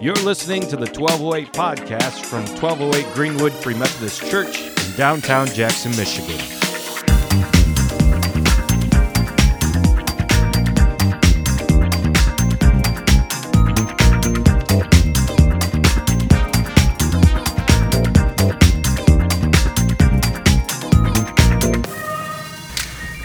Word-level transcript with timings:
You're 0.00 0.14
listening 0.14 0.62
to 0.68 0.76
the 0.76 0.86
1208 0.86 1.52
podcast 1.52 2.24
from 2.24 2.46
1208 2.62 3.14
Greenwood 3.14 3.52
Free 3.52 3.74
Methodist 3.74 4.24
Church 4.30 4.60
in 4.60 4.96
downtown 4.96 5.48
Jackson, 5.48 5.90
Michigan. 5.96 6.38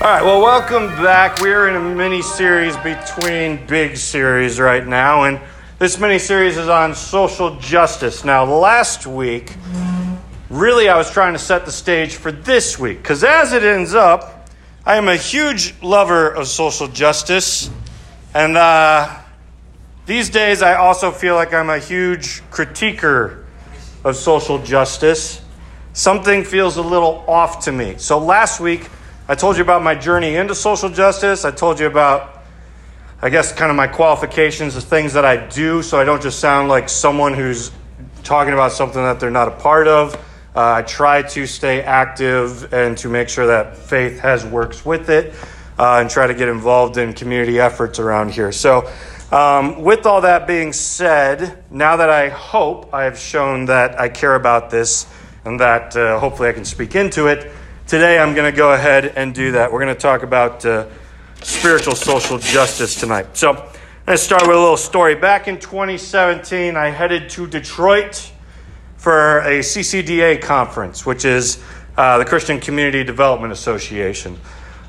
All 0.02 0.10
right, 0.10 0.24
well, 0.24 0.42
welcome 0.42 0.88
back. 1.04 1.40
We're 1.40 1.70
in 1.70 1.76
a 1.76 1.96
mini 1.96 2.24
series 2.24 2.76
between 2.78 3.64
big 3.68 3.96
series 3.96 4.60
right 4.60 4.88
now, 4.88 5.26
and 5.26 5.40
this 5.80 6.00
mini 6.00 6.20
series 6.20 6.58
is 6.58 6.70
on 6.70 6.94
social 6.96 7.58
justice. 7.58 8.24
Now, 8.24 8.46
last 8.46 9.08
week, 9.08 9.54
really, 10.50 10.88
I 10.88 10.98
was 10.98 11.10
trying 11.12 11.34
to 11.34 11.40
set 11.40 11.66
the 11.66 11.72
stage 11.72 12.16
for 12.16 12.32
this 12.32 12.78
week, 12.78 13.00
because 13.00 13.24
as 13.24 13.54
it 13.54 13.64
ends 13.64 13.94
up, 13.94 14.48
I 14.86 14.98
am 14.98 15.08
a 15.08 15.16
huge 15.16 15.74
lover 15.82 16.30
of 16.30 16.48
social 16.48 16.88
justice, 16.88 17.70
and 18.34 18.56
uh, 18.56 19.20
these 20.06 20.30
days, 20.30 20.62
I 20.62 20.76
also 20.76 21.12
feel 21.12 21.36
like 21.36 21.54
I'm 21.54 21.70
a 21.70 21.80
huge 21.80 22.42
critiquer 22.52 23.44
of 24.04 24.16
social 24.16 24.60
justice. 24.60 25.42
Something 25.94 26.44
feels 26.44 26.78
a 26.78 26.82
little 26.82 27.24
off 27.28 27.66
to 27.66 27.72
me. 27.72 27.96
So, 27.98 28.20
last 28.20 28.60
week, 28.60 28.90
I 29.28 29.36
told 29.36 29.56
you 29.56 29.64
about 29.64 29.82
my 29.82 29.96
journey 29.96 30.36
into 30.36 30.56
social 30.56 30.90
justice. 30.90 31.46
I 31.46 31.52
told 31.52 31.80
you 31.80 31.88
about, 31.88 32.33
I 33.24 33.30
guess, 33.30 33.54
kind 33.54 33.72
of 33.72 33.78
my 33.78 33.88
qualifications, 33.88 34.74
the 34.74 34.82
things 34.82 35.14
that 35.14 35.24
I 35.24 35.38
do, 35.48 35.82
so 35.82 35.98
I 35.98 36.04
don't 36.04 36.22
just 36.22 36.40
sound 36.40 36.68
like 36.68 36.90
someone 36.90 37.34
who's 37.34 37.72
talking 38.26 38.52
about 38.52 38.74
something 38.74 39.02
that 39.02 39.22
they're 39.22 39.32
not 39.32 39.48
a 39.48 39.52
part 39.52 39.88
of. 39.88 40.16
Uh, 40.54 40.74
I 40.74 40.82
try 40.82 41.22
to 41.22 41.48
stay 41.48 41.82
active 41.82 42.74
and 42.74 42.98
to 42.98 43.08
make 43.08 43.30
sure 43.30 43.48
that 43.48 43.78
faith 43.78 44.20
has 44.20 44.46
works 44.46 44.86
with 44.86 45.10
it 45.10 45.34
uh, 45.80 46.00
and 46.02 46.10
try 46.10 46.28
to 46.28 46.34
get 46.34 46.50
involved 46.50 46.98
in 46.98 47.14
community 47.14 47.62
efforts 47.62 47.98
around 47.98 48.32
here. 48.32 48.52
So, 48.52 48.92
um, 49.32 49.82
with 49.82 50.06
all 50.06 50.20
that 50.20 50.46
being 50.46 50.74
said, 50.74 51.64
now 51.72 51.96
that 51.96 52.10
I 52.10 52.28
hope 52.28 52.94
I 52.94 53.06
have 53.06 53.18
shown 53.18 53.68
that 53.68 54.02
I 54.02 54.10
care 54.10 54.36
about 54.36 54.70
this 54.70 55.08
and 55.46 55.62
that 55.62 55.96
uh, 55.96 56.20
hopefully 56.20 56.50
I 56.50 56.52
can 56.52 56.66
speak 56.66 56.94
into 56.94 57.28
it, 57.28 57.50
Today, 57.86 58.18
I'm 58.18 58.34
going 58.34 58.50
to 58.50 58.56
go 58.56 58.72
ahead 58.72 59.12
and 59.18 59.36
do 59.36 59.52
that. 59.52 59.74
We're 59.74 59.82
going 59.82 59.94
to 59.94 60.02
talk 60.02 60.24
about 60.24 60.66
uh, 60.66 60.88
spiritual 61.44 61.96
social 61.96 62.38
justice 62.38 62.96
tonight. 62.96 63.36
So, 63.36 63.52
I'm 64.04 64.08
going 64.08 64.18
to 64.18 64.24
start 64.24 64.42
with 64.42 64.58
a 64.58 64.60
little 64.60 64.76
story. 64.76 65.16
Back 65.16 65.48
in 65.48 65.60
2017, 65.60 66.76
I 66.76 66.90
headed 66.90 67.30
to 67.32 67.48
Detroit 67.48 68.32
for 68.98 69.40
a 69.40 69.60
CCDA 69.60 70.42
conference, 70.42 71.06
which 71.06 71.24
is 71.24 71.64
uh, 71.96 72.18
the 72.18 72.26
Christian 72.26 72.60
Community 72.60 73.04
Development 73.04 73.54
Association. 73.54 74.38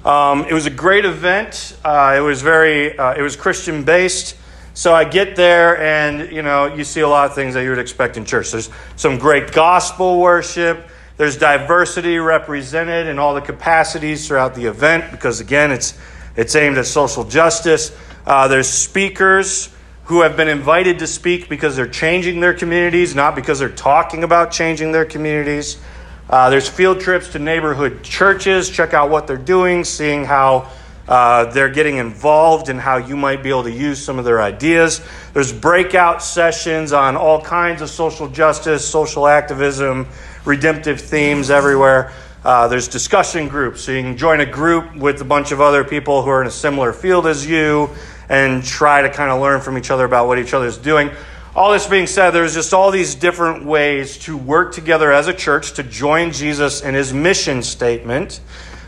Um, 0.05 0.47
it 0.47 0.52
was 0.52 0.66
a 0.66 0.70
great 0.70 1.05
event. 1.05 1.77
Uh, 1.84 2.14
it 2.16 2.20
was 2.20 2.42
very, 2.42 2.98
uh, 2.98 3.14
it 3.14 3.22
was 3.22 3.36
Christian 3.36 3.84
based. 3.84 4.36
So 4.75 4.92
I 4.92 5.05
get 5.05 5.36
there, 5.36 5.78
and 5.78 6.32
you 6.32 6.42
know, 6.42 6.75
you 6.75 6.82
see 6.82 7.00
a 7.00 7.08
lot 7.08 7.27
of 7.27 7.34
things 7.36 7.55
that 7.55 7.62
you 7.62 7.70
would 7.70 7.78
expect 7.78 8.16
in 8.16 8.25
church. 8.25 8.50
There's 8.50 8.69
some 8.97 9.19
great 9.19 9.52
gospel 9.52 10.20
worship. 10.20 10.88
There's 11.16 11.36
diversity 11.36 12.19
represented 12.19 13.06
in 13.06 13.20
all 13.20 13.34
the 13.34 13.41
capacities 13.41 14.27
throughout 14.27 14.56
the 14.56 14.66
event 14.66 15.12
because, 15.12 15.38
again, 15.38 15.70
it's, 15.70 15.97
it's 16.36 16.54
aimed 16.56 16.78
at 16.78 16.86
social 16.86 17.24
justice. 17.24 17.96
Uh, 18.27 18.48
there's 18.48 18.68
speakers 18.68 19.70
who 20.04 20.22
have 20.22 20.36
been 20.36 20.48
invited 20.48 20.98
to 20.98 21.06
speak 21.06 21.48
because 21.48 21.76
they're 21.76 21.86
changing 21.86 22.41
their 22.41 22.54
communities, 22.54 23.14
not 23.14 23.34
because 23.34 23.58
they're 23.58 23.68
talking 23.68 24.24
about 24.24 24.50
changing 24.50 24.92
their 24.92 25.04
communities. 25.04 25.80
Uh, 26.28 26.50
there's 26.50 26.68
field 26.68 27.00
trips 27.00 27.32
to 27.32 27.38
neighborhood 27.38 28.02
churches, 28.02 28.68
check 28.68 28.94
out 28.94 29.10
what 29.10 29.26
they're 29.26 29.36
doing, 29.36 29.84
seeing 29.84 30.25
how 30.25 30.70
uh, 31.06 31.44
they're 31.53 31.70
getting 31.70 31.98
involved 31.98 32.69
and 32.70 32.80
how 32.80 32.97
you 32.97 33.16
might 33.16 33.42
be 33.42 33.50
able 33.50 33.64
to 33.64 33.70
use 33.70 34.03
some 34.03 34.19
of 34.19 34.25
their 34.25 34.41
ideas. 34.41 35.03
There's 35.34 35.53
breakout 35.53 36.22
sessions 36.22 36.92
on 36.92 37.16
all 37.16 37.42
kinds 37.42 37.82
of 37.82 37.91
social 37.91 38.28
justice, 38.28 38.86
social 38.88 39.26
activism, 39.26 40.06
redemptive 40.44 41.00
themes 41.00 41.50
everywhere. 41.50 42.12
Uh, 42.44 42.69
there's 42.69 42.88
discussion 42.88 43.49
groups, 43.49 43.81
so 43.81 43.91
you 43.91 44.03
can 44.03 44.19
join 44.19 44.41
a 44.41 44.44
group 44.44 44.94
with 44.97 45.19
a 45.22 45.25
bunch 45.25 45.50
of 45.50 45.62
other 45.62 45.82
people 45.82 46.21
who 46.21 46.28
are 46.28 46.43
in 46.43 46.47
a 46.47 46.50
similar 46.50 46.93
field 46.93 47.27
as 47.27 47.47
you 47.49 47.88
and 48.28 48.62
try 48.62 49.00
to 49.00 49.09
kind 49.09 49.31
of 49.31 49.41
learn 49.41 49.62
from 49.62 49.78
each 49.78 49.91
other 49.91 50.05
about 50.05 50.27
what 50.27 50.38
each 50.38 50.53
other 50.53 50.66
is 50.66 50.77
doing. 50.77 51.10
All 51.56 51.72
this 51.72 51.87
being 51.87 52.06
said, 52.06 52.33
there's 52.33 52.53
just 52.53 52.75
all 52.75 52.91
these 52.91 53.15
different 53.15 53.65
ways 53.65 54.19
to 54.19 54.37
work 54.37 54.75
together 54.75 55.10
as 55.10 55.27
a 55.27 55.33
church 55.33 55.72
to 55.75 55.83
join 55.83 56.33
Jesus 56.33 56.83
in 56.83 56.94
his 56.94 57.15
mission 57.15 57.62
statement, 57.62 58.43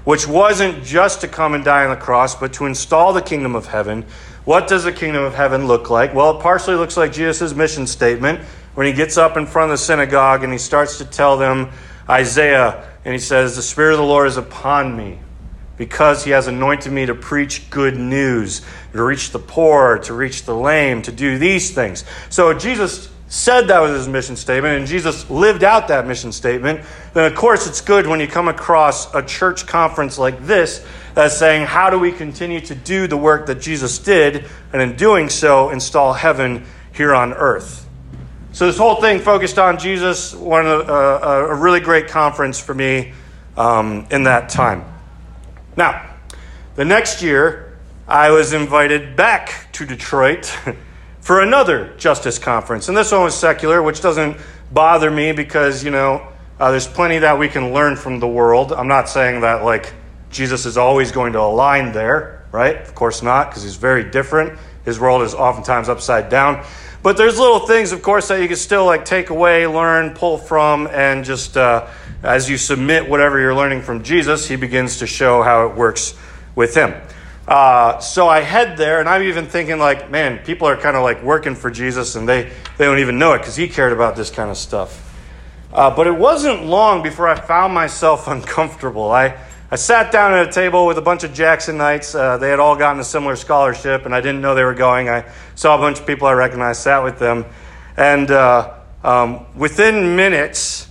which 0.05 0.29
wasn't 0.29 0.85
just 0.85 1.23
to 1.23 1.29
come 1.29 1.55
and 1.55 1.65
die 1.65 1.85
on 1.85 1.91
the 1.91 1.97
cross, 1.97 2.35
but 2.35 2.53
to 2.55 2.67
install 2.67 3.15
the 3.15 3.23
kingdom 3.23 3.57
of 3.57 3.69
heaven. 3.69 4.05
What 4.45 4.69
does 4.69 4.85
the 4.85 4.93
kingdom 4.93 5.25
of 5.25 5.35
heaven 5.35 5.67
look 5.67 5.89
like? 5.89 6.15
Well, 6.15 6.37
it 6.37 6.43
partially 6.43 6.77
looks 6.77 6.99
like 6.99 7.11
Jesus' 7.11 7.55
mission 7.55 7.87
statement 7.87 8.41
when 8.75 8.87
he 8.87 8.93
gets 8.93 9.17
up 9.17 9.39
in 9.39 9.47
front 9.47 9.73
of 9.73 9.79
the 9.79 9.83
synagogue 9.83 10.45
and 10.45 10.53
he 10.53 10.59
starts 10.59 10.99
to 10.99 11.07
tell 11.07 11.39
them 11.39 11.71
Isaiah, 12.09 12.87
and 13.07 13.13
he 13.13 13.21
says, 13.21 13.55
The 13.55 13.63
Spirit 13.63 13.93
of 13.93 13.99
the 13.99 14.05
Lord 14.05 14.27
is 14.27 14.37
upon 14.37 14.97
me 14.97 15.21
because 15.77 16.25
he 16.25 16.33
has 16.33 16.49
anointed 16.49 16.93
me 16.93 17.07
to 17.07 17.15
preach 17.15 17.71
good 17.71 17.97
news, 17.97 18.63
to 18.93 19.03
reach 19.03 19.31
the 19.31 19.39
poor, 19.39 19.99
to 20.01 20.13
reach 20.13 20.43
the 20.43 20.55
lame, 20.57 21.03
to 21.03 21.13
do 21.13 21.39
these 21.39 21.71
things. 21.71 22.05
So 22.31 22.53
Jesus 22.53 23.09
said 23.29 23.69
that 23.69 23.79
was 23.79 23.93
his 23.93 24.09
mission 24.09 24.35
statement, 24.35 24.79
and 24.79 24.89
Jesus 24.89 25.31
lived 25.31 25.63
out 25.63 25.87
that 25.87 26.05
mission 26.05 26.33
statement, 26.33 26.81
then 27.15 27.31
of 27.31 27.39
course 27.39 27.69
it's 27.69 27.81
good 27.81 28.09
when 28.09 28.19
you 28.19 28.27
come 28.27 28.49
across 28.49 29.15
a 29.15 29.23
church 29.23 29.67
conference 29.69 30.19
like 30.19 30.45
this 30.45 30.85
that's 31.15 31.37
saying, 31.37 31.67
How 31.67 31.91
do 31.91 32.01
we 32.01 32.11
continue 32.11 32.61
to 32.63 32.75
do 32.75 33.07
the 33.07 33.17
work 33.17 33.47
that 33.47 33.61
Jesus 33.61 34.01
did, 34.01 34.47
and 34.73 34.83
in 34.83 34.97
doing 34.97 35.29
so, 35.29 35.71
install 35.71 36.13
heaven 36.13 36.65
here 36.93 37.15
on 37.15 37.33
earth? 37.35 37.86
So 38.57 38.67
this 38.67 38.79
whole 38.79 39.03
thing 39.03 39.19
focused 39.19 39.59
on 39.59 39.77
Jesus, 39.79 40.35
one 40.35 40.67
uh, 40.67 41.47
a 41.51 41.55
really 41.55 41.81
great 41.81 42.09
conference 42.09 42.59
for 42.59 42.73
me 42.73 43.13
um, 43.55 44.07
in 44.11 44.23
that 44.23 44.49
time. 44.49 44.83
Now, 45.77 46.15
the 46.75 46.87
next 46.87 47.21
year, 47.21 47.77
I 48.09 48.31
was 48.31 48.55
invited 48.55 49.15
back 49.15 49.71
to 49.73 49.85
Detroit 49.85 50.47
for 51.21 51.43
another 51.43 51.95
justice 51.99 52.39
conference, 52.39 52.89
and 52.89 52.97
this 52.97 53.13
one 53.13 53.25
was 53.25 53.35
secular, 53.35 53.83
which 53.83 54.01
doesn't 54.01 54.39
bother 54.73 55.11
me 55.11 55.33
because 55.33 55.85
you 55.85 55.91
know 55.91 56.27
uh, 56.59 56.71
there's 56.71 56.89
plenty 56.89 57.19
that 57.19 57.39
we 57.39 57.51
can 57.51 57.75
learn 57.75 57.95
from 57.95 58.21
the 58.21 58.29
world. 58.29 58.73
I'm 58.73 58.89
not 58.89 59.11
saying 59.11 59.43
that 59.43 59.65
like 59.65 59.93
Jesus 60.31 60.65
is 60.65 60.79
always 60.79 61.13
going 61.13 61.35
to 61.35 61.41
align 61.41 61.93
there, 61.93 62.47
right? 62.53 62.77
Of 62.77 62.95
course 62.95 63.23
not, 63.23 63.51
because 63.51 63.65
he's 63.65 63.77
very 63.77 64.11
different. 64.11 64.59
His 64.87 64.99
world 64.99 65.21
is 65.21 65.35
oftentimes 65.35 65.91
upside 65.91 66.31
down. 66.31 66.65
But 67.07 67.17
there's 67.17 67.39
little 67.39 67.61
things, 67.61 67.93
of 67.93 68.03
course, 68.03 68.27
that 68.27 68.43
you 68.43 68.49
can 68.49 68.57
still 68.57 68.85
like 68.85 69.05
take 69.05 69.31
away, 69.31 69.69
learn, 69.69 70.13
pull 70.15 70.39
from, 70.39 70.89
and 70.89 71.25
just 71.25 71.57
uh, 71.57 71.87
as 72.25 72.51
you 72.51 72.59
submit 72.59 73.09
whatever 73.09 73.39
you're 73.39 73.55
learning 73.55 73.83
from 73.83 74.03
Jesus, 74.03 74.49
he 74.49 74.57
begins 74.57 74.99
to 74.99 75.07
show 75.07 75.41
how 75.41 75.69
it 75.69 75.77
works 75.77 76.17
with 76.57 76.75
him. 76.75 77.01
Uh, 77.47 78.01
so 78.01 78.27
I 78.27 78.41
head 78.41 78.77
there, 78.77 78.99
and 78.99 79.09
I'm 79.09 79.23
even 79.23 79.47
thinking 79.47 79.79
like, 79.79 80.11
man, 80.11 80.39
people 80.39 80.67
are 80.67 80.77
kind 80.77 80.97
of 80.97 81.05
like 81.05 81.23
working 81.23 81.55
for 81.55 81.71
Jesus, 81.71 82.17
and 82.17 82.29
they 82.29 82.51
they 82.77 82.87
don't 82.87 82.99
even 82.99 83.21
know 83.21 83.35
it 83.35 83.39
because 83.39 83.55
he 83.55 83.69
cared 83.69 83.93
about 83.93 84.17
this 84.17 84.29
kind 84.29 84.51
of 84.51 84.57
stuff. 84.57 85.17
Uh, 85.73 85.95
but 85.95 86.09
it 86.09 86.17
wasn't 86.19 86.65
long 86.65 87.05
before 87.05 87.29
I 87.29 87.39
found 87.39 87.73
myself 87.73 88.27
uncomfortable. 88.37 89.13
I 89.13 89.39
I 89.69 89.75
sat 89.75 90.13
down 90.13 90.33
at 90.33 90.49
a 90.49 90.53
table 90.53 90.87
with 90.87 90.97
a 90.97 91.03
bunch 91.03 91.25
of 91.25 91.33
Jacksonites. 91.33 92.15
Uh, 92.15 92.37
they 92.37 92.51
had 92.51 92.61
all 92.61 92.77
gotten 92.77 93.01
a 93.01 93.05
similar 93.05 93.35
scholarship, 93.35 94.07
and 94.07 94.15
I 94.15 94.21
didn't 94.21 94.41
know 94.41 94.55
they 94.55 94.63
were 94.63 94.75
going. 94.75 95.09
I 95.09 95.29
saw 95.57 95.75
a 95.75 95.79
bunch 95.79 95.99
of 95.99 96.07
people 96.07 96.29
I 96.29 96.35
recognized, 96.35 96.83
sat 96.83 97.03
with 97.03 97.19
them, 97.19 97.45
and 97.97 98.31
uh, 98.31 98.75
um, 99.03 99.45
within 99.57 100.15
minutes, 100.15 100.87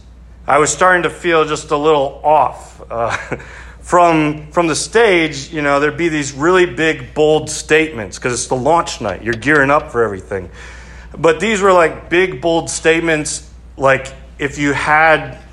I 0.46 0.58
was 0.58 0.74
starting 0.74 1.04
to 1.04 1.10
feel 1.10 1.46
just 1.46 1.72
a 1.72 1.78
little 1.78 2.20
off. 2.22 2.82
Uh, 2.92 3.16
from 3.80 4.52
from 4.52 4.68
the 4.68 4.76
stage, 4.76 5.54
you 5.54 5.62
know, 5.62 5.80
there'd 5.80 5.96
be 5.96 6.10
these 6.10 6.34
really 6.34 6.66
big, 6.66 7.14
bold 7.14 7.50
statements 7.50 8.18
because 8.18 8.34
it's 8.34 8.48
the 8.48 8.56
launch 8.56 9.00
night. 9.00 9.24
You're 9.24 9.36
gearing 9.36 9.72
up 9.72 9.90
for 9.90 10.04
everything, 10.04 10.50
but 11.18 11.40
these 11.40 11.62
were 11.62 11.72
like 11.72 12.10
big, 12.10 12.42
bold 12.42 12.70
statements. 12.70 13.50
Like 13.78 14.14
if 14.38 14.58
you 14.58 14.74
had 14.74 15.45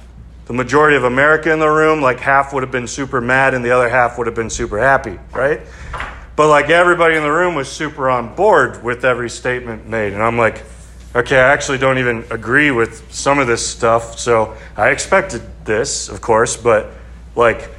the 0.46 0.52
majority 0.52 0.96
of 0.96 1.04
America 1.04 1.52
in 1.52 1.58
the 1.58 1.68
room, 1.68 2.00
like 2.00 2.20
half 2.20 2.52
would 2.52 2.62
have 2.62 2.72
been 2.72 2.86
super 2.86 3.20
mad 3.20 3.54
and 3.54 3.64
the 3.64 3.70
other 3.70 3.88
half 3.88 4.18
would 4.18 4.26
have 4.26 4.36
been 4.36 4.50
super 4.50 4.78
happy, 4.78 5.18
right? 5.32 5.60
But 6.34 6.48
like 6.48 6.70
everybody 6.70 7.16
in 7.16 7.22
the 7.22 7.30
room 7.30 7.54
was 7.54 7.70
super 7.70 8.10
on 8.10 8.34
board 8.34 8.82
with 8.82 9.04
every 9.04 9.30
statement 9.30 9.88
made. 9.88 10.12
And 10.12 10.22
I'm 10.22 10.38
like, 10.38 10.62
okay, 11.14 11.36
I 11.36 11.52
actually 11.52 11.78
don't 11.78 11.98
even 11.98 12.24
agree 12.30 12.70
with 12.70 13.12
some 13.12 13.38
of 13.38 13.46
this 13.46 13.66
stuff. 13.66 14.18
So 14.18 14.56
I 14.76 14.90
expected 14.90 15.42
this, 15.64 16.08
of 16.08 16.20
course, 16.20 16.56
but 16.56 16.90
like 17.36 17.70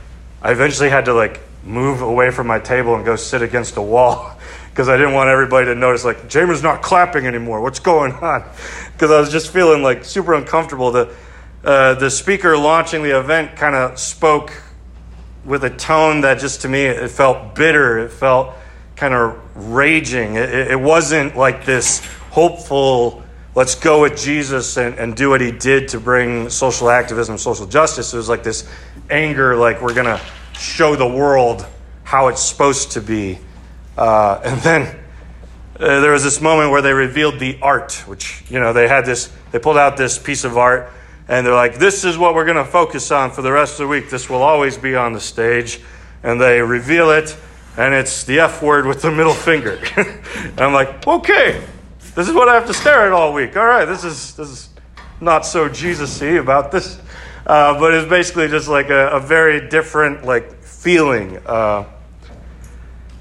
I 0.42 0.52
eventually 0.52 0.90
had 0.90 1.06
to 1.06 1.14
like 1.14 1.42
move 1.64 2.02
away 2.02 2.30
from 2.30 2.48
my 2.48 2.60
table 2.60 2.96
and 2.96 3.06
go 3.06 3.16
sit 3.16 3.42
against 3.42 3.78
a 3.78 3.82
wall 3.82 4.38
because 4.70 4.90
I 4.90 4.98
didn't 4.98 5.14
want 5.14 5.30
everybody 5.30 5.68
to 5.68 5.76
notice, 5.76 6.04
like, 6.04 6.28
Jamer's 6.28 6.64
not 6.64 6.82
clapping 6.82 7.28
anymore. 7.28 7.62
What's 7.62 7.80
going 7.80 8.12
on? 8.14 8.44
Because 8.94 9.12
I 9.12 9.20
was 9.20 9.32
just 9.32 9.54
feeling 9.54 9.84
like 9.84 10.04
super 10.04 10.34
uncomfortable. 10.34 10.92
Uh, 11.64 11.94
the 11.94 12.10
speaker 12.10 12.58
launching 12.58 13.04
the 13.04 13.18
event 13.18 13.56
kind 13.56 13.76
of 13.76 13.98
spoke 13.98 14.52
with 15.46 15.64
a 15.64 15.70
tone 15.70 16.22
that 16.22 16.40
just 16.40 16.62
to 16.62 16.70
me, 16.70 16.84
it 16.84 17.10
felt 17.10 17.56
bitter. 17.56 18.00
It 18.00 18.12
felt 18.12 18.54
kind 18.96 19.14
of 19.14 19.40
raging. 19.56 20.36
It, 20.36 20.50
it 20.50 20.80
wasn't 20.80 21.36
like 21.36 21.66
this 21.66 22.06
hopeful, 22.32 23.24
let's 23.56 23.76
go 23.76 24.02
with 24.02 24.18
Jesus 24.18 24.78
and, 24.78 24.98
and 24.98 25.16
do 25.16 25.30
what 25.30 25.42
he 25.42 25.52
did 25.52 25.90
to 25.90 26.00
bring 26.00 26.50
social 26.50 26.90
activism, 26.90 27.38
social 27.38 27.66
justice. 27.66 28.14
It 28.14 28.18
was 28.18 28.30
like 28.30 28.44
this 28.44 28.70
anger, 29.10 29.56
like 29.56 29.82
we're 29.82 29.94
to 29.94 30.22
show 30.54 30.96
the 30.96 31.08
world 31.08 31.66
how 32.04 32.28
it's 32.28 32.42
supposed 32.42 32.92
to 32.92 33.02
be. 33.02 33.40
Uh, 33.98 34.42
and 34.44 34.62
then 34.62 35.00
uh, 35.80 36.02
there 36.02 36.12
was 36.12 36.24
this 36.24 36.42
moment 36.42 36.72
where 36.72 36.82
they 36.82 36.94
revealed 36.94 37.40
the 37.40 37.58
art, 37.62 37.94
which, 38.06 38.44
you 38.50 38.60
know, 38.60 38.74
they 38.74 38.88
had 38.88 39.06
this, 39.06 39.32
they 39.52 39.60
pulled 39.60 39.78
out 39.78 39.98
this 39.98 40.18
piece 40.18 40.44
of 40.44 40.58
art 40.58 40.92
and 41.28 41.46
they're 41.46 41.54
like, 41.54 41.78
this 41.78 42.04
is 42.04 42.18
what 42.18 42.36
we're 42.36 42.46
going 42.46 42.58
to 42.58 42.66
focus 42.66 43.12
on 43.12 43.32
for 43.32 43.42
the 43.42 43.52
rest 43.52 43.74
of 43.74 43.86
the 43.86 43.88
week. 43.88 44.10
This 44.10 44.30
will 44.30 44.42
always 44.42 44.78
be 44.78 44.96
on 44.96 45.14
the 45.14 45.22
stage. 45.22 45.80
And 46.22 46.40
they 46.40 46.62
reveal 46.62 47.12
it, 47.12 47.36
and 47.78 47.94
it's 47.94 48.24
the 48.24 48.40
F 48.40 48.62
word 48.62 48.86
with 48.86 49.02
the 49.02 49.12
middle 49.12 49.34
finger. 49.34 49.80
I'm 50.58 50.74
like, 50.74 51.06
okay, 51.06 51.62
this 52.16 52.28
is 52.28 52.34
what 52.34 52.48
I 52.48 52.56
have 52.56 52.68
to 52.68 52.74
stare 52.74 53.06
at 53.06 53.12
all 53.12 53.34
week. 53.34 53.58
All 53.58 53.66
right, 53.66 53.86
this 53.86 54.04
is, 54.04 54.34
this 54.36 54.50
is 54.50 54.70
not 55.20 55.46
so 55.46 55.68
Jesus 55.68 56.22
y 56.22 56.28
about 56.28 56.72
this. 56.72 57.00
Uh, 57.46 57.78
but 57.78 57.94
it's 57.94 58.10
basically 58.10 58.48
just 58.48 58.70
like 58.70 58.90
a, 58.90 59.10
a 59.10 59.20
very 59.20 59.68
different 59.68 60.24
like 60.24 60.64
feeling. 60.64 61.38
Uh, 61.46 61.86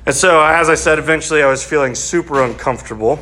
and 0.06 0.14
so, 0.14 0.40
as 0.42 0.68
I 0.68 0.74
said, 0.74 0.98
eventually 0.98 1.42
I 1.42 1.46
was 1.48 1.64
feeling 1.64 1.94
super 1.94 2.42
uncomfortable. 2.42 3.18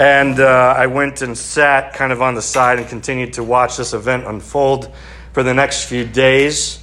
And 0.00 0.40
uh, 0.40 0.74
I 0.78 0.86
went 0.86 1.20
and 1.20 1.36
sat 1.36 1.92
kind 1.92 2.10
of 2.10 2.22
on 2.22 2.34
the 2.34 2.40
side 2.40 2.78
and 2.78 2.88
continued 2.88 3.34
to 3.34 3.44
watch 3.44 3.76
this 3.76 3.92
event 3.92 4.26
unfold 4.26 4.90
for 5.34 5.42
the 5.42 5.52
next 5.52 5.84
few 5.84 6.06
days. 6.06 6.82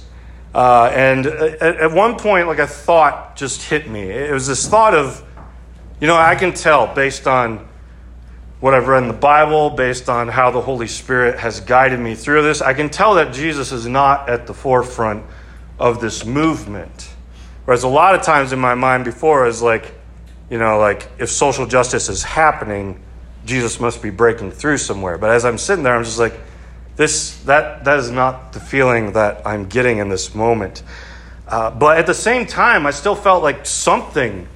Uh, 0.54 0.84
and 0.94 1.26
at, 1.26 1.60
at, 1.62 1.90
one 1.90 2.16
point, 2.16 2.46
like 2.46 2.60
a 2.60 2.66
thought 2.68 3.34
just 3.34 3.62
hit 3.64 3.90
me. 3.90 4.02
It 4.02 4.32
was 4.32 4.46
this 4.46 4.68
thought 4.68 4.94
of, 4.94 5.24
you 6.00 6.06
know, 6.06 6.14
I 6.14 6.36
can 6.36 6.54
tell 6.54 6.94
based 6.94 7.26
on 7.26 7.68
what 8.60 8.72
I've 8.72 8.86
read 8.86 9.02
in 9.02 9.08
the 9.08 9.14
Bible, 9.14 9.70
based 9.70 10.08
on 10.08 10.28
how 10.28 10.52
the 10.52 10.60
Holy 10.60 10.86
Spirit 10.86 11.40
has 11.40 11.58
guided 11.58 11.98
me 11.98 12.14
through 12.14 12.42
this, 12.42 12.62
I 12.62 12.72
can 12.72 12.88
tell 12.88 13.16
that 13.16 13.34
Jesus 13.34 13.72
is 13.72 13.88
not 13.88 14.28
at 14.28 14.46
the 14.46 14.54
forefront 14.54 15.24
of 15.80 16.00
this 16.00 16.24
movement. 16.24 17.10
Whereas 17.64 17.82
a 17.82 17.88
lot 17.88 18.14
of 18.14 18.22
times 18.22 18.52
in 18.52 18.60
my 18.60 18.76
mind 18.76 19.04
before 19.04 19.48
is 19.48 19.60
like, 19.60 19.92
you 20.48 20.58
know, 20.58 20.78
like 20.78 21.10
if 21.18 21.30
social 21.30 21.66
justice 21.66 22.08
is 22.08 22.22
happening, 22.22 23.02
Jesus 23.48 23.80
must 23.80 24.02
be 24.02 24.10
breaking 24.10 24.52
through 24.52 24.78
somewhere. 24.78 25.18
But 25.18 25.30
as 25.30 25.44
I'm 25.44 25.58
sitting 25.58 25.82
there, 25.82 25.96
I'm 25.96 26.04
just 26.04 26.18
like, 26.18 26.38
this 26.96 27.38
that 27.44 27.84
that 27.84 27.98
is 27.98 28.10
not 28.10 28.52
the 28.52 28.60
feeling 28.60 29.12
that 29.12 29.46
I'm 29.46 29.68
getting 29.68 29.98
in 29.98 30.08
this 30.08 30.34
moment. 30.34 30.82
Uh, 31.46 31.70
but 31.70 31.98
at 31.98 32.06
the 32.06 32.14
same 32.14 32.46
time, 32.46 32.86
I 32.86 32.90
still 32.90 33.14
felt 33.14 33.42
like 33.42 33.66
something 33.66 34.46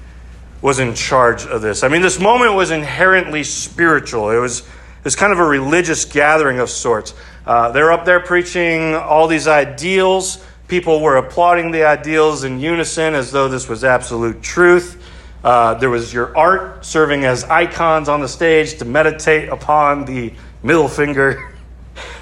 was 0.61 0.79
in 0.79 0.93
charge 0.93 1.45
of 1.45 1.61
this. 1.61 1.83
I 1.83 1.89
mean, 1.89 2.01
this 2.01 2.19
moment 2.19 2.53
was 2.53 2.71
inherently 2.71 3.43
spiritual. 3.43 4.29
It 4.29 4.37
was 4.37 4.63
it's 5.03 5.15
kind 5.15 5.33
of 5.33 5.39
a 5.39 5.45
religious 5.45 6.05
gathering 6.05 6.59
of 6.59 6.69
sorts. 6.69 7.13
Uh, 7.45 7.71
they're 7.71 7.91
up 7.91 8.05
there 8.05 8.21
preaching 8.21 8.95
all 8.95 9.27
these 9.27 9.47
ideals 9.47 10.43
People 10.67 11.01
were 11.01 11.17
applauding 11.17 11.71
the 11.71 11.83
ideals 11.83 12.45
in 12.45 12.59
unison 12.59 13.13
as 13.13 13.31
though 13.31 13.47
this 13.47 13.67
was 13.67 13.83
absolute 13.83 14.41
truth. 14.41 14.99
Uh, 15.43 15.73
there 15.75 15.89
was 15.89 16.13
your 16.13 16.35
art 16.37 16.85
serving 16.85 17.25
as 17.25 17.43
icons 17.43 18.07
on 18.07 18.21
the 18.21 18.27
stage 18.27 18.77
to 18.77 18.85
meditate 18.85 19.49
upon 19.49 20.05
the 20.05 20.33
middle 20.61 20.87
finger. 20.87 21.49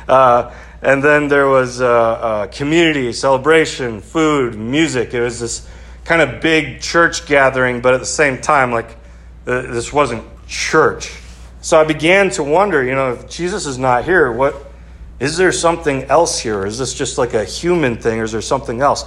Uh, 0.07 0.53
and 0.81 1.01
then 1.01 1.29
there 1.29 1.47
was 1.47 1.79
uh, 1.79 1.87
uh, 1.87 2.47
community, 2.47 3.13
celebration, 3.13 4.01
food, 4.01 4.55
music. 4.55 5.13
It 5.13 5.21
was 5.21 5.39
this 5.39 5.69
kind 6.03 6.21
of 6.21 6.41
big 6.41 6.81
church 6.81 7.25
gathering, 7.27 7.79
but 7.79 7.93
at 7.93 8.01
the 8.01 8.05
same 8.05 8.41
time, 8.41 8.73
like 8.73 8.97
this 9.45 9.93
wasn't 9.93 10.25
church. 10.47 11.13
So 11.61 11.79
I 11.79 11.83
began 11.83 12.31
to 12.31 12.43
wonder, 12.43 12.83
you 12.83 12.95
know, 12.95 13.13
if 13.13 13.29
Jesus 13.29 13.67
is 13.67 13.77
not 13.77 14.03
here, 14.03 14.31
what 14.31 14.71
is 15.19 15.37
there 15.37 15.51
something 15.51 16.05
else 16.05 16.39
here? 16.39 16.65
Is 16.65 16.79
this 16.79 16.95
just 16.95 17.19
like 17.19 17.35
a 17.35 17.45
human 17.45 17.97
thing, 17.97 18.19
or 18.19 18.23
is 18.23 18.31
there 18.31 18.41
something 18.41 18.81
else? 18.81 19.05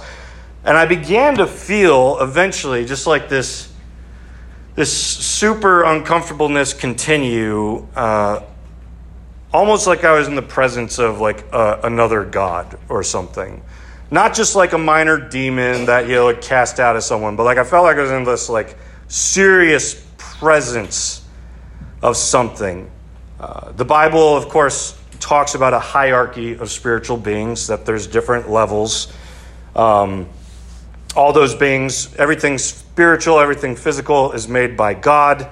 And 0.63 0.77
I 0.77 0.85
began 0.85 1.35
to 1.35 1.45
feel 1.45 2.17
eventually, 2.21 2.85
just 2.85 3.05
like 3.05 3.27
this, 3.27 3.74
this 4.75 4.91
super 4.95 5.83
uncomfortableness 5.83 6.73
continue, 6.73 7.87
uh, 7.95 8.43
almost 9.53 9.87
like 9.87 10.03
I 10.03 10.17
was 10.17 10.27
in 10.27 10.35
the 10.35 10.41
presence 10.41 10.99
of 10.99 11.21
like 11.21 11.45
uh, 11.53 11.79
another 11.83 12.25
god 12.25 12.77
or 12.89 13.01
something. 13.01 13.63
Not 14.11 14.35
just 14.35 14.55
like 14.55 14.73
a 14.73 14.77
minor 14.77 15.17
demon 15.17 15.85
that 15.85 16.07
you 16.07 16.23
would 16.23 16.41
cast 16.41 16.79
out 16.79 16.95
of 16.95 17.03
someone, 17.03 17.35
but 17.35 17.43
like 17.43 17.57
I 17.57 17.63
felt 17.63 17.85
like 17.85 17.97
I 17.97 18.01
was 18.01 18.11
in 18.11 18.25
this 18.25 18.49
like 18.49 18.77
serious 19.07 20.05
presence 20.17 21.25
of 22.01 22.17
something. 22.17 22.91
Uh, 23.39 23.71
the 23.71 23.85
Bible, 23.85 24.35
of 24.35 24.49
course, 24.49 24.99
talks 25.19 25.55
about 25.55 25.73
a 25.73 25.79
hierarchy 25.79 26.57
of 26.57 26.69
spiritual 26.69 27.17
beings, 27.17 27.67
that 27.67 27.85
there's 27.85 28.07
different 28.07 28.49
levels. 28.49 29.11
Um, 29.75 30.27
all 31.15 31.31
those 31.31 31.55
beings, 31.55 32.13
everything 32.15 32.57
spiritual, 32.57 33.39
everything 33.39 33.75
physical 33.75 34.33
is 34.33 34.47
made 34.47 34.75
by 34.75 34.93
God. 34.93 35.49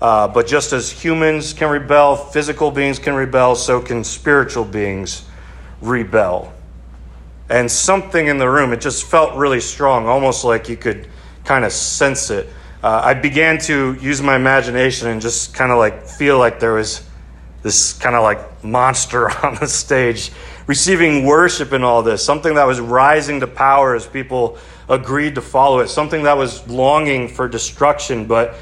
Uh, 0.00 0.26
but 0.26 0.46
just 0.46 0.72
as 0.72 0.90
humans 0.90 1.52
can 1.52 1.70
rebel, 1.70 2.16
physical 2.16 2.70
beings 2.70 2.98
can 2.98 3.14
rebel, 3.14 3.54
so 3.54 3.80
can 3.80 4.02
spiritual 4.02 4.64
beings 4.64 5.24
rebel. 5.80 6.52
And 7.48 7.70
something 7.70 8.26
in 8.26 8.38
the 8.38 8.48
room, 8.48 8.72
it 8.72 8.80
just 8.80 9.04
felt 9.04 9.36
really 9.36 9.60
strong, 9.60 10.06
almost 10.08 10.44
like 10.44 10.68
you 10.68 10.76
could 10.76 11.06
kind 11.44 11.64
of 11.64 11.72
sense 11.72 12.30
it. 12.30 12.48
Uh, 12.82 13.00
I 13.04 13.14
began 13.14 13.58
to 13.58 13.94
use 14.00 14.20
my 14.20 14.34
imagination 14.34 15.08
and 15.08 15.20
just 15.20 15.54
kind 15.54 15.70
of 15.70 15.78
like 15.78 16.06
feel 16.06 16.38
like 16.38 16.58
there 16.58 16.72
was 16.72 17.06
this 17.62 17.92
kind 17.92 18.16
of 18.16 18.22
like 18.22 18.64
monster 18.64 19.30
on 19.46 19.54
the 19.56 19.68
stage, 19.68 20.32
receiving 20.66 21.24
worship 21.24 21.72
in 21.72 21.84
all 21.84 22.02
this, 22.02 22.24
something 22.24 22.54
that 22.54 22.64
was 22.64 22.80
rising 22.80 23.38
to 23.40 23.46
power 23.46 23.94
as 23.94 24.06
people 24.06 24.58
agreed 24.88 25.34
to 25.34 25.40
follow 25.40 25.80
it, 25.80 25.88
something 25.88 26.22
that 26.24 26.36
was 26.36 26.66
longing 26.68 27.28
for 27.28 27.48
destruction, 27.48 28.26
but 28.26 28.54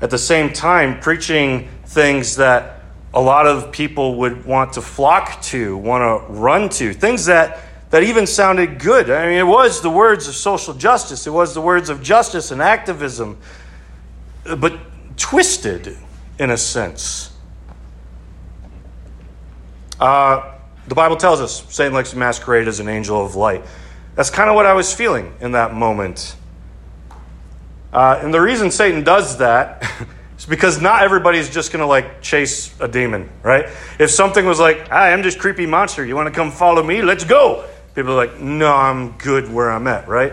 at 0.00 0.10
the 0.10 0.18
same 0.18 0.52
time 0.52 1.00
preaching 1.00 1.68
things 1.86 2.36
that 2.36 2.82
a 3.14 3.20
lot 3.20 3.46
of 3.46 3.72
people 3.72 4.16
would 4.16 4.44
want 4.44 4.72
to 4.74 4.82
flock 4.82 5.40
to, 5.42 5.76
want 5.76 6.02
to 6.02 6.32
run 6.32 6.68
to, 6.68 6.92
things 6.92 7.26
that 7.26 7.60
that 7.90 8.02
even 8.02 8.26
sounded 8.26 8.78
good. 8.78 9.10
I 9.10 9.26
mean, 9.26 9.38
it 9.38 9.46
was 9.46 9.80
the 9.80 9.90
words 9.90 10.28
of 10.28 10.34
social 10.34 10.74
justice, 10.74 11.26
it 11.26 11.30
was 11.30 11.54
the 11.54 11.60
words 11.60 11.88
of 11.88 12.02
justice 12.02 12.50
and 12.50 12.60
activism, 12.60 13.38
but 14.44 14.78
twisted 15.16 15.96
in 16.38 16.50
a 16.50 16.56
sense. 16.56 17.32
Uh, 19.98 20.54
the 20.86 20.94
Bible 20.94 21.16
tells 21.16 21.40
us 21.40 21.64
Satan 21.74 21.92
likes 21.92 22.10
to 22.10 22.18
masquerade 22.18 22.68
as 22.68 22.78
an 22.80 22.88
angel 22.88 23.24
of 23.24 23.34
light. 23.34 23.64
That's 24.18 24.30
kind 24.30 24.50
of 24.50 24.56
what 24.56 24.66
I 24.66 24.72
was 24.72 24.92
feeling 24.92 25.32
in 25.40 25.52
that 25.52 25.74
moment. 25.74 26.34
Uh, 27.92 28.18
and 28.20 28.34
the 28.34 28.40
reason 28.40 28.72
Satan 28.72 29.04
does 29.04 29.38
that 29.38 29.88
is 30.38 30.44
because 30.44 30.80
not 30.80 31.02
everybody's 31.02 31.48
just 31.48 31.70
going 31.70 31.82
to 31.82 31.86
like 31.86 32.20
chase 32.20 32.74
a 32.80 32.88
demon, 32.88 33.30
right? 33.44 33.66
If 34.00 34.10
something 34.10 34.44
was 34.44 34.58
like, 34.58 34.90
I 34.90 35.10
am 35.10 35.22
this 35.22 35.36
creepy 35.36 35.66
monster, 35.66 36.04
you 36.04 36.16
want 36.16 36.26
to 36.26 36.34
come 36.34 36.50
follow 36.50 36.82
me? 36.82 37.00
Let's 37.00 37.22
go. 37.22 37.64
People 37.94 38.14
are 38.14 38.26
like, 38.26 38.40
no, 38.40 38.74
I'm 38.74 39.12
good 39.18 39.52
where 39.52 39.70
I'm 39.70 39.86
at, 39.86 40.08
right? 40.08 40.32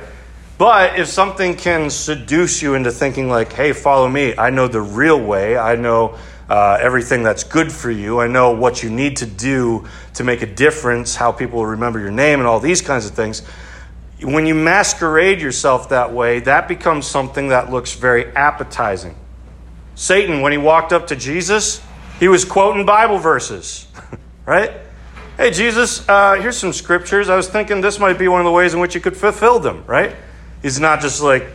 But 0.57 0.97
if 0.97 1.07
something 1.07 1.55
can 1.55 1.91
seduce 1.91 2.63
you 2.63 2.73
into 2.73 2.89
thinking 2.89 3.29
like, 3.29 3.53
hey, 3.53 3.71
follow 3.71 4.09
me, 4.09 4.35
I 4.35 4.49
know 4.49 4.67
the 4.67 4.81
real 4.81 5.23
way, 5.23 5.57
I 5.57 5.75
know 5.75 6.17
uh, 6.49 6.79
everything 6.81 7.21
that's 7.21 7.43
good 7.43 7.71
for 7.71 7.91
you. 7.91 8.19
I 8.19 8.25
know 8.25 8.49
what 8.49 8.81
you 8.81 8.89
need 8.89 9.17
to 9.17 9.27
do 9.27 9.87
to 10.15 10.23
make 10.23 10.41
a 10.41 10.47
difference, 10.47 11.15
how 11.15 11.31
people 11.31 11.59
will 11.59 11.67
remember 11.67 11.99
your 11.99 12.09
name, 12.09 12.39
and 12.39 12.47
all 12.47 12.59
these 12.59 12.81
kinds 12.81 13.05
of 13.05 13.11
things. 13.11 13.43
When 14.25 14.47
you 14.47 14.55
masquerade 14.55 15.39
yourself 15.39 15.89
that 15.89 16.11
way, 16.11 16.39
that 16.39 16.67
becomes 16.67 17.05
something 17.05 17.49
that 17.49 17.69
looks 17.69 17.93
very 17.93 18.25
appetizing. 18.35 19.15
Satan, 19.93 20.41
when 20.41 20.51
he 20.51 20.57
walked 20.57 20.91
up 20.91 21.05
to 21.07 21.15
Jesus, 21.15 21.79
he 22.19 22.27
was 22.27 22.43
quoting 22.43 22.87
Bible 22.87 23.19
verses, 23.19 23.85
right? 24.47 24.71
Hey, 25.37 25.51
Jesus, 25.51 26.09
uh, 26.09 26.41
here's 26.41 26.57
some 26.57 26.73
scriptures. 26.73 27.29
I 27.29 27.35
was 27.35 27.47
thinking 27.49 27.81
this 27.81 27.99
might 27.99 28.17
be 28.17 28.27
one 28.27 28.41
of 28.41 28.45
the 28.45 28.51
ways 28.51 28.73
in 28.73 28.79
which 28.79 28.95
you 28.95 29.01
could 29.01 29.15
fulfill 29.15 29.59
them, 29.59 29.83
right? 29.85 30.15
He's 30.63 30.79
not 30.79 31.01
just 31.01 31.21
like 31.21 31.45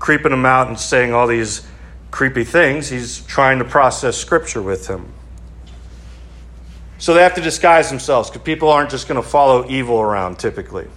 creeping 0.00 0.32
them 0.32 0.44
out 0.44 0.66
and 0.66 0.80
saying 0.80 1.12
all 1.12 1.28
these 1.28 1.64
creepy 2.10 2.42
things. 2.42 2.88
He's 2.88 3.20
trying 3.20 3.60
to 3.60 3.64
process 3.64 4.16
scripture 4.16 4.62
with 4.62 4.88
him. 4.88 5.12
So 6.98 7.14
they 7.14 7.22
have 7.22 7.34
to 7.34 7.40
disguise 7.40 7.88
themselves 7.88 8.30
because 8.30 8.42
people 8.42 8.68
aren't 8.68 8.90
just 8.90 9.06
going 9.06 9.22
to 9.22 9.28
follow 9.28 9.64
evil 9.68 10.00
around 10.00 10.40
typically. 10.40 10.88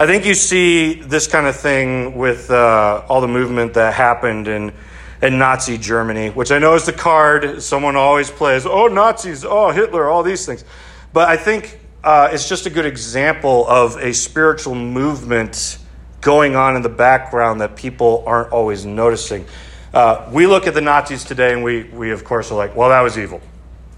I 0.00 0.06
think 0.06 0.24
you 0.24 0.32
see 0.32 0.94
this 0.94 1.26
kind 1.26 1.46
of 1.46 1.54
thing 1.56 2.16
with 2.16 2.50
uh, 2.50 3.04
all 3.06 3.20
the 3.20 3.28
movement 3.28 3.74
that 3.74 3.92
happened 3.92 4.48
in 4.48 4.72
and 5.20 5.38
Nazi 5.38 5.76
Germany, 5.76 6.30
which 6.30 6.50
I 6.50 6.58
know 6.58 6.74
is 6.74 6.86
the 6.86 6.94
card 6.94 7.62
someone 7.62 7.96
always 7.96 8.30
plays. 8.30 8.64
Oh, 8.64 8.86
Nazis, 8.86 9.44
oh, 9.44 9.68
Hitler, 9.72 10.08
all 10.08 10.22
these 10.22 10.46
things. 10.46 10.64
But 11.12 11.28
I 11.28 11.36
think 11.36 11.78
uh, 12.02 12.30
it's 12.32 12.48
just 12.48 12.64
a 12.64 12.70
good 12.70 12.86
example 12.86 13.68
of 13.68 13.98
a 13.98 14.14
spiritual 14.14 14.74
movement 14.74 15.76
going 16.22 16.56
on 16.56 16.76
in 16.76 16.80
the 16.80 16.88
background 16.88 17.60
that 17.60 17.76
people 17.76 18.24
aren't 18.26 18.52
always 18.52 18.86
noticing. 18.86 19.44
Uh, 19.92 20.26
we 20.32 20.46
look 20.46 20.66
at 20.66 20.72
the 20.72 20.80
Nazis 20.80 21.24
today 21.24 21.52
and 21.52 21.62
we, 21.62 21.82
we, 21.84 22.10
of 22.10 22.24
course, 22.24 22.50
are 22.50 22.56
like, 22.56 22.74
well, 22.74 22.88
that 22.88 23.02
was 23.02 23.18
evil. 23.18 23.42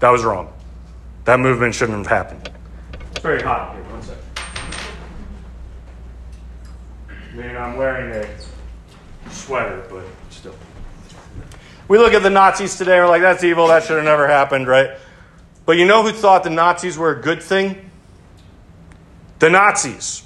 That 0.01 0.09
was 0.09 0.25
wrong. 0.25 0.51
That 1.23 1.39
movement 1.39 1.73
shouldn't 1.75 1.99
have 1.99 2.07
happened. 2.07 2.51
It's 3.11 3.21
very 3.21 3.41
hot 3.41 3.73
here. 3.73 3.83
One 3.85 4.01
second. 4.01 4.23
I 7.33 7.35
mean, 7.35 7.57
I'm 7.57 7.77
wearing 7.77 8.11
a 8.11 9.31
sweater, 9.31 9.83
but 9.89 10.05
still. 10.29 10.53
We 11.87 11.97
look 11.97 12.13
at 12.13 12.21
the 12.21 12.29
Nazis 12.29 12.77
today, 12.77 12.99
we're 12.99 13.07
like, 13.07 13.23
that's 13.23 13.43
evil, 13.43 13.67
that 13.69 13.83
should 13.83 13.95
have 13.95 14.05
never 14.05 14.27
happened, 14.27 14.67
right? 14.67 14.91
But 15.65 15.77
you 15.77 15.85
know 15.85 16.03
who 16.03 16.11
thought 16.11 16.43
the 16.43 16.51
Nazis 16.51 16.95
were 16.95 17.17
a 17.17 17.19
good 17.19 17.41
thing? 17.41 17.89
The 19.39 19.49
Nazis. 19.49 20.23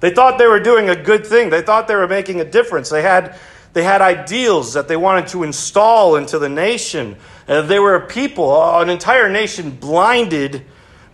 They 0.00 0.10
thought 0.10 0.36
they 0.38 0.48
were 0.48 0.58
doing 0.58 0.90
a 0.90 0.96
good 0.96 1.24
thing. 1.24 1.50
They 1.50 1.62
thought 1.62 1.86
they 1.86 1.94
were 1.94 2.08
making 2.08 2.40
a 2.40 2.44
difference. 2.44 2.90
They 2.90 3.02
had, 3.02 3.38
they 3.72 3.84
had 3.84 4.02
ideals 4.02 4.74
that 4.74 4.88
they 4.88 4.96
wanted 4.96 5.28
to 5.28 5.44
install 5.44 6.16
into 6.16 6.40
the 6.40 6.48
nation. 6.48 7.16
Uh, 7.46 7.62
they 7.62 7.78
were 7.78 7.94
a 7.94 8.06
people, 8.06 8.80
an 8.80 8.90
entire 8.90 9.30
nation 9.30 9.70
blinded 9.70 10.64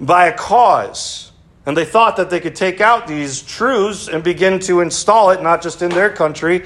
by 0.00 0.28
a 0.28 0.36
cause. 0.36 1.29
And 1.70 1.76
they 1.76 1.84
thought 1.84 2.16
that 2.16 2.30
they 2.30 2.40
could 2.40 2.56
take 2.56 2.80
out 2.80 3.06
these 3.06 3.42
truths 3.42 4.08
and 4.08 4.24
begin 4.24 4.58
to 4.62 4.80
install 4.80 5.30
it, 5.30 5.40
not 5.40 5.62
just 5.62 5.82
in 5.82 5.90
their 5.90 6.10
country, 6.10 6.64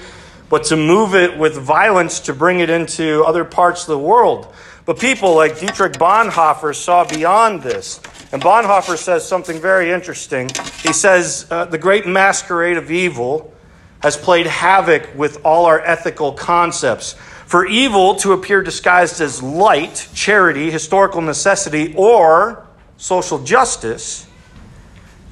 but 0.48 0.64
to 0.64 0.78
move 0.78 1.14
it 1.14 1.36
with 1.36 1.58
violence 1.58 2.20
to 2.20 2.32
bring 2.32 2.60
it 2.60 2.70
into 2.70 3.22
other 3.22 3.44
parts 3.44 3.82
of 3.82 3.88
the 3.88 3.98
world. 3.98 4.50
But 4.86 4.98
people 4.98 5.34
like 5.34 5.60
Dietrich 5.60 5.92
Bonhoeffer 5.92 6.74
saw 6.74 7.04
beyond 7.04 7.62
this. 7.62 8.00
And 8.32 8.40
Bonhoeffer 8.40 8.96
says 8.96 9.28
something 9.28 9.60
very 9.60 9.90
interesting. 9.90 10.48
He 10.80 10.94
says, 10.94 11.46
uh, 11.50 11.66
The 11.66 11.76
great 11.76 12.06
masquerade 12.06 12.78
of 12.78 12.90
evil 12.90 13.52
has 14.00 14.16
played 14.16 14.46
havoc 14.46 15.10
with 15.14 15.44
all 15.44 15.66
our 15.66 15.80
ethical 15.80 16.32
concepts. 16.32 17.12
For 17.44 17.66
evil 17.66 18.14
to 18.20 18.32
appear 18.32 18.62
disguised 18.62 19.20
as 19.20 19.42
light, 19.42 20.08
charity, 20.14 20.70
historical 20.70 21.20
necessity, 21.20 21.92
or 21.94 22.66
social 22.96 23.44
justice 23.44 24.28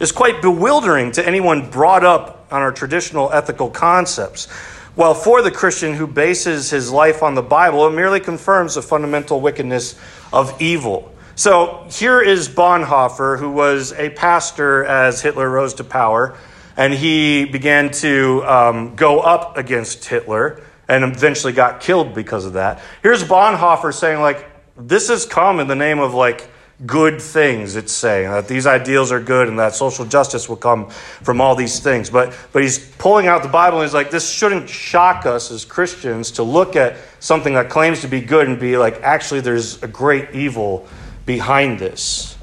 is 0.02 0.11
quite 0.11 0.42
bewildering 0.42 1.12
to 1.12 1.25
anyone 1.25 1.71
brought 1.71 2.04
up 2.04 2.49
on 2.50 2.61
our 2.61 2.73
traditional 2.73 3.32
ethical 3.32 3.71
concepts. 3.71 4.50
While 4.97 5.14
for 5.14 5.42
the 5.42 5.50
Christian 5.52 5.94
who 5.94 6.09
bases 6.09 6.71
his 6.71 6.90
life 6.90 7.23
on 7.23 7.37
the 7.37 7.42
Bible, 7.42 7.87
it 7.87 7.92
merely 7.92 8.18
confirms 8.18 8.75
the 8.75 8.82
fundamental 8.82 9.40
wickedness 9.40 9.97
of 10.32 10.61
evil. 10.61 11.14
So 11.37 11.87
here 11.88 12.21
is 12.21 12.49
Bonhoeffer, 12.49 13.38
who 13.38 13.52
was 13.52 13.92
a 13.92 14.11
pastor 14.11 14.85
as 14.85 15.23
Hitler 15.23 15.49
rose 15.49 15.75
to 15.75 15.85
power, 15.85 16.37
and 16.76 16.92
he 16.92 17.44
began 17.44 17.92
to 17.92 18.42
um, 18.44 18.97
go 18.97 19.21
up 19.21 19.56
against 19.56 20.04
Hitler 20.04 20.62
and 20.88 21.04
eventually 21.04 21.52
got 21.52 21.80
killed 21.80 22.12
because 22.12 22.44
of 22.44 22.54
that. 22.54 22.82
Here's 23.02 23.23
Bonhoeffer 23.23 23.94
saying, 23.94 24.21
like, 24.21 24.50
this 24.76 25.09
has 25.09 25.26
come 25.26 25.61
in 25.61 25.68
the 25.68 25.76
name 25.76 26.00
of 26.00 26.12
like 26.12 26.49
good 26.87 27.23
things, 27.23 27.76
it's 27.76 27.93
saying 27.93 28.31
that 28.31 28.49
these 28.49 28.67
ideals 28.67 29.12
are 29.12 29.21
good 29.21 29.49
and 29.49 29.59
that 29.59 29.75
social 29.75 30.05
justice 30.05 30.49
will 30.49 30.57
come 30.57 30.91
from 30.91 31.41
all 31.41 31.55
these 31.55 31.79
things. 31.81 32.11
But, 32.11 32.37
but 32.52 32.62
he's 32.62 32.79
pulling 32.79 33.26
out 33.26 33.43
the 33.43 33.49
Bible 33.49 33.79
and 33.79 33.87
he's 33.87 33.95
like, 33.95 34.11
this 34.11 34.29
shouldn't 34.29 34.69
shock 34.69 35.26
us 35.26 35.50
as 35.50 35.64
Christians 35.64 36.33
to 36.33 36.43
look 36.43 36.75
at 36.75 36.97
something 37.21 37.55
that 37.55 37.71
claims 37.71 38.00
to 38.00 38.09
be 38.09 38.21
good 38.21 38.49
and 38.49 38.59
be 38.59 38.76
like, 38.76 39.00
actually, 39.02 39.41
there's 39.41 39.83
a 39.83 39.88
great 39.88 40.31
evil 40.35 40.87
behind 41.25 41.79
this. 41.79 42.37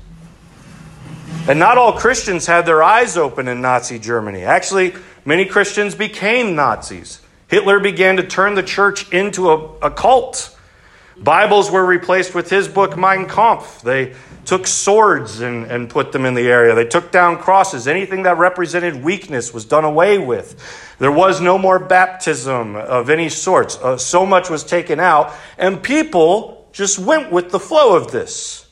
And 1.48 1.60
not 1.60 1.78
all 1.78 1.94
Christians 1.94 2.46
had 2.46 2.66
their 2.66 2.84
eyes 2.84 3.18
open 3.18 3.48
in 3.48 3.62
Nazi 3.62 4.00
Germany. 4.00 4.44
Actually, 4.44 4.94
many 5.26 5.46
Christians 5.46 5.96
became 5.96 6.56
Nazis. 6.56 7.22
Hitler 7.48 7.80
began 7.80 8.18
to 8.18 8.24
turn 8.24 8.56
the 8.56 8.64
church 8.64 9.12
into 9.12 9.50
a, 9.50 9.58
a 9.80 9.92
cult. 9.92 10.56
Bibles 11.22 11.70
were 11.70 11.86
replaced 11.86 12.34
with 12.34 12.50
his 12.50 12.68
book, 12.68 12.98
Mein 12.98 13.28
Kampf. 13.28 13.82
They 13.82 14.16
took 14.46 14.66
swords 14.66 15.42
and, 15.42 15.70
and 15.70 15.90
put 15.90 16.12
them 16.12 16.26
in 16.26 16.34
the 16.34 16.48
area. 16.48 16.74
They 16.74 16.86
took 16.86 17.12
down 17.12 17.38
crosses. 17.38 17.88
Anything 17.88 18.24
that 18.24 18.38
represented 18.38 19.04
weakness 19.04 19.54
was 19.54 19.66
done 19.66 19.84
away 19.84 20.18
with. 20.18 20.96
There 20.98 21.12
was 21.12 21.42
no 21.42 21.58
more 21.58 21.78
baptism 21.78 22.76
of 22.76 23.10
any 23.10 23.30
sorts. 23.30 23.78
Uh, 23.78 23.98
so 23.98 24.26
much 24.26 24.50
was 24.50 24.64
taken 24.64 25.00
out, 25.00 25.34
and 25.58 25.84
people 25.84 26.68
just 26.72 27.00
went 27.00 27.32
with 27.32 27.52
the 27.52 27.60
flow 27.60 27.96
of 27.96 28.12
this. 28.12 28.68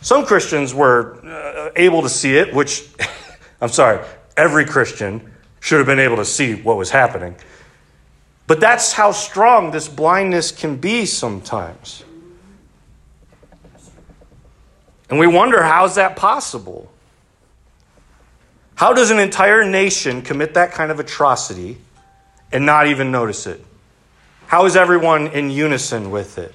Some 0.00 0.24
Christians 0.24 0.72
were 0.72 1.20
uh, 1.26 1.72
able 1.74 2.02
to 2.02 2.08
see 2.08 2.36
it, 2.36 2.54
which, 2.54 2.88
I'm 3.60 3.68
sorry, 3.68 4.04
every 4.36 4.64
Christian 4.64 5.32
should 5.60 5.78
have 5.78 5.86
been 5.86 5.98
able 5.98 6.16
to 6.16 6.24
see 6.24 6.54
what 6.54 6.76
was 6.76 6.90
happening. 6.90 7.34
But 8.46 8.60
that's 8.60 8.92
how 8.92 9.12
strong 9.12 9.72
this 9.72 9.88
blindness 9.88 10.52
can 10.52 10.76
be 10.76 11.04
sometimes. 11.04 12.04
And 15.10 15.18
we 15.18 15.26
wonder 15.26 15.62
how 15.62 15.84
is 15.84 15.96
that 15.96 16.16
possible? 16.16 16.90
How 18.76 18.92
does 18.92 19.10
an 19.10 19.18
entire 19.18 19.64
nation 19.64 20.22
commit 20.22 20.54
that 20.54 20.72
kind 20.72 20.90
of 20.90 21.00
atrocity 21.00 21.78
and 22.52 22.66
not 22.66 22.86
even 22.86 23.10
notice 23.10 23.46
it? 23.46 23.64
How 24.46 24.66
is 24.66 24.76
everyone 24.76 25.28
in 25.28 25.50
unison 25.50 26.10
with 26.10 26.38
it? 26.38 26.54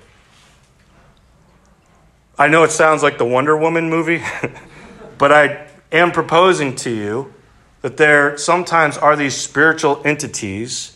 I 2.38 2.48
know 2.48 2.64
it 2.64 2.72
sounds 2.72 3.04
like 3.04 3.18
the 3.18 3.26
Wonder 3.26 3.58
Woman 3.58 3.90
movie, 3.90 4.24
but 5.18 5.32
I 5.32 5.68
am 5.92 6.12
proposing 6.12 6.76
to 6.78 6.90
you 6.90 7.34
that 7.82 7.98
there 7.98 8.38
sometimes 8.38 8.98
are 8.98 9.16
these 9.16 9.36
spiritual 9.36 10.02
entities 10.06 10.91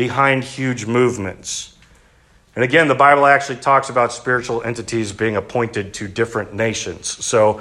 behind 0.00 0.42
huge 0.42 0.86
movements. 0.86 1.76
And 2.54 2.64
again, 2.64 2.88
the 2.88 2.94
Bible 2.94 3.26
actually 3.26 3.58
talks 3.58 3.90
about 3.90 4.14
spiritual 4.14 4.62
entities 4.62 5.12
being 5.12 5.36
appointed 5.36 5.92
to 5.92 6.08
different 6.08 6.54
nations. 6.54 7.22
So 7.22 7.60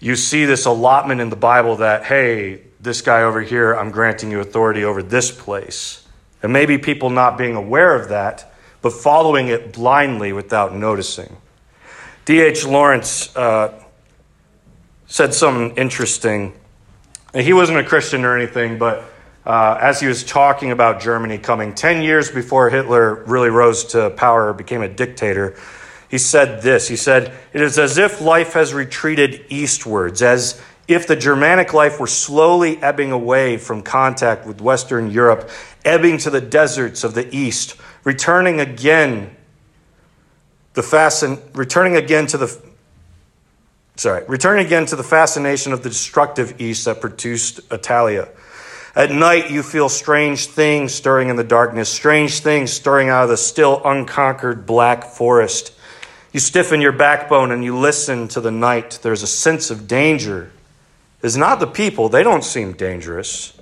you 0.00 0.16
see 0.16 0.46
this 0.46 0.64
allotment 0.64 1.20
in 1.20 1.28
the 1.28 1.36
Bible 1.36 1.76
that, 1.76 2.04
hey, 2.04 2.62
this 2.80 3.02
guy 3.02 3.24
over 3.24 3.42
here, 3.42 3.74
I'm 3.74 3.90
granting 3.90 4.30
you 4.30 4.40
authority 4.40 4.84
over 4.84 5.02
this 5.02 5.30
place. 5.30 6.02
And 6.42 6.50
maybe 6.50 6.78
people 6.78 7.10
not 7.10 7.36
being 7.36 7.56
aware 7.56 7.94
of 7.94 8.08
that, 8.08 8.54
but 8.80 8.94
following 8.94 9.48
it 9.48 9.74
blindly 9.74 10.32
without 10.32 10.74
noticing. 10.74 11.36
D.H. 12.24 12.64
Lawrence 12.64 13.36
uh, 13.36 13.84
said 15.08 15.34
something 15.34 15.76
interesting. 15.76 16.54
He 17.34 17.52
wasn't 17.52 17.80
a 17.80 17.84
Christian 17.84 18.24
or 18.24 18.34
anything, 18.34 18.78
but 18.78 19.12
uh, 19.46 19.78
as 19.80 20.00
he 20.00 20.08
was 20.08 20.24
talking 20.24 20.72
about 20.72 21.00
Germany 21.00 21.38
coming 21.38 21.72
10 21.72 22.02
years 22.02 22.30
before 22.30 22.68
Hitler 22.68 23.14
really 23.26 23.48
rose 23.48 23.84
to 23.84 24.10
power, 24.10 24.48
or 24.48 24.52
became 24.52 24.82
a 24.82 24.88
dictator, 24.88 25.56
he 26.10 26.18
said 26.18 26.62
this. 26.62 26.88
He 26.88 26.96
said, 26.96 27.32
It 27.52 27.60
is 27.60 27.78
as 27.78 27.96
if 27.96 28.20
life 28.20 28.54
has 28.54 28.74
retreated 28.74 29.44
eastwards, 29.48 30.20
as 30.20 30.60
if 30.88 31.06
the 31.06 31.16
Germanic 31.16 31.72
life 31.72 32.00
were 32.00 32.06
slowly 32.06 32.80
ebbing 32.82 33.12
away 33.12 33.56
from 33.56 33.82
contact 33.82 34.46
with 34.46 34.60
Western 34.60 35.10
Europe, 35.10 35.48
ebbing 35.84 36.18
to 36.18 36.30
the 36.30 36.40
deserts 36.40 37.04
of 37.04 37.14
the 37.14 37.34
East, 37.34 37.76
returning 38.04 38.60
again 38.60 39.36
the 40.74 40.82
fascin- 40.82 41.40
returning 41.54 41.96
again 41.96 42.26
to 42.26 42.36
the 42.36 42.60
sorry, 43.96 44.24
returning 44.26 44.66
again 44.66 44.86
to 44.86 44.96
the 44.96 45.02
fascination 45.02 45.72
of 45.72 45.82
the 45.82 45.88
destructive 45.88 46.60
East 46.60 46.84
that 46.84 47.00
produced 47.00 47.60
Attila. 47.70 48.28
At 48.96 49.10
night, 49.10 49.50
you 49.50 49.62
feel 49.62 49.90
strange 49.90 50.46
things 50.46 50.94
stirring 50.94 51.28
in 51.28 51.36
the 51.36 51.44
darkness, 51.44 51.90
strange 51.90 52.40
things 52.40 52.72
stirring 52.72 53.10
out 53.10 53.24
of 53.24 53.28
the 53.28 53.36
still 53.36 53.82
unconquered 53.84 54.64
black 54.64 55.04
forest. 55.04 55.74
You 56.32 56.40
stiffen 56.40 56.80
your 56.80 56.92
backbone 56.92 57.50
and 57.50 57.62
you 57.62 57.76
listen 57.76 58.26
to 58.28 58.40
the 58.40 58.50
night. 58.50 59.00
There's 59.02 59.22
a 59.22 59.26
sense 59.26 59.70
of 59.70 59.86
danger. 59.86 60.50
It's 61.22 61.36
not 61.36 61.60
the 61.60 61.66
people, 61.66 62.08
they 62.08 62.22
don't 62.22 62.42
seem 62.42 62.72
dangerous. 62.72 63.52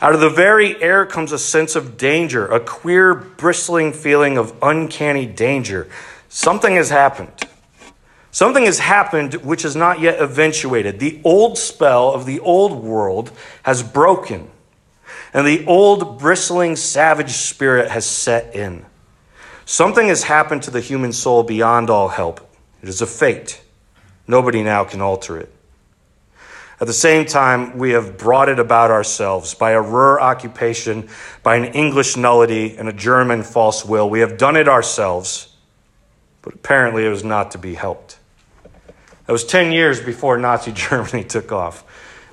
Out 0.00 0.14
of 0.14 0.20
the 0.20 0.30
very 0.30 0.80
air 0.80 1.04
comes 1.06 1.32
a 1.32 1.40
sense 1.40 1.74
of 1.74 1.96
danger, 1.96 2.46
a 2.46 2.60
queer, 2.60 3.14
bristling 3.16 3.92
feeling 3.92 4.38
of 4.38 4.56
uncanny 4.62 5.26
danger. 5.26 5.88
Something 6.28 6.76
has 6.76 6.90
happened. 6.90 7.32
Something 8.30 8.64
has 8.66 8.78
happened 8.78 9.34
which 9.34 9.62
has 9.62 9.74
not 9.74 9.98
yet 9.98 10.20
eventuated. 10.20 11.00
The 11.00 11.20
old 11.24 11.58
spell 11.58 12.12
of 12.12 12.26
the 12.26 12.38
old 12.38 12.84
world 12.84 13.32
has 13.64 13.82
broken 13.82 14.52
and 15.32 15.46
the 15.46 15.64
old 15.66 16.18
bristling 16.18 16.76
savage 16.76 17.32
spirit 17.32 17.90
has 17.90 18.06
set 18.06 18.54
in. 18.54 18.84
Something 19.64 20.08
has 20.08 20.22
happened 20.22 20.62
to 20.62 20.70
the 20.70 20.80
human 20.80 21.12
soul 21.12 21.42
beyond 21.42 21.90
all 21.90 22.08
help. 22.08 22.40
It 22.82 22.88
is 22.88 23.02
a 23.02 23.06
fate. 23.06 23.60
Nobody 24.26 24.62
now 24.62 24.84
can 24.84 25.00
alter 25.00 25.38
it. 25.38 25.52
At 26.80 26.86
the 26.86 26.92
same 26.92 27.26
time, 27.26 27.76
we 27.76 27.90
have 27.90 28.16
brought 28.16 28.48
it 28.48 28.60
about 28.60 28.90
ourselves 28.90 29.54
by 29.54 29.72
a 29.72 29.80
Ruhr 29.82 30.20
occupation, 30.20 31.08
by 31.42 31.56
an 31.56 31.64
English 31.64 32.16
nullity, 32.16 32.76
and 32.76 32.88
a 32.88 32.92
German 32.92 33.42
false 33.42 33.84
will. 33.84 34.08
We 34.08 34.20
have 34.20 34.38
done 34.38 34.56
it 34.56 34.68
ourselves, 34.68 35.54
but 36.40 36.54
apparently 36.54 37.04
it 37.04 37.08
was 37.08 37.24
not 37.24 37.50
to 37.50 37.58
be 37.58 37.74
helped. 37.74 38.18
That 39.26 39.32
was 39.32 39.44
10 39.44 39.72
years 39.72 40.00
before 40.00 40.38
Nazi 40.38 40.72
Germany 40.74 41.24
took 41.24 41.50
off. 41.50 41.84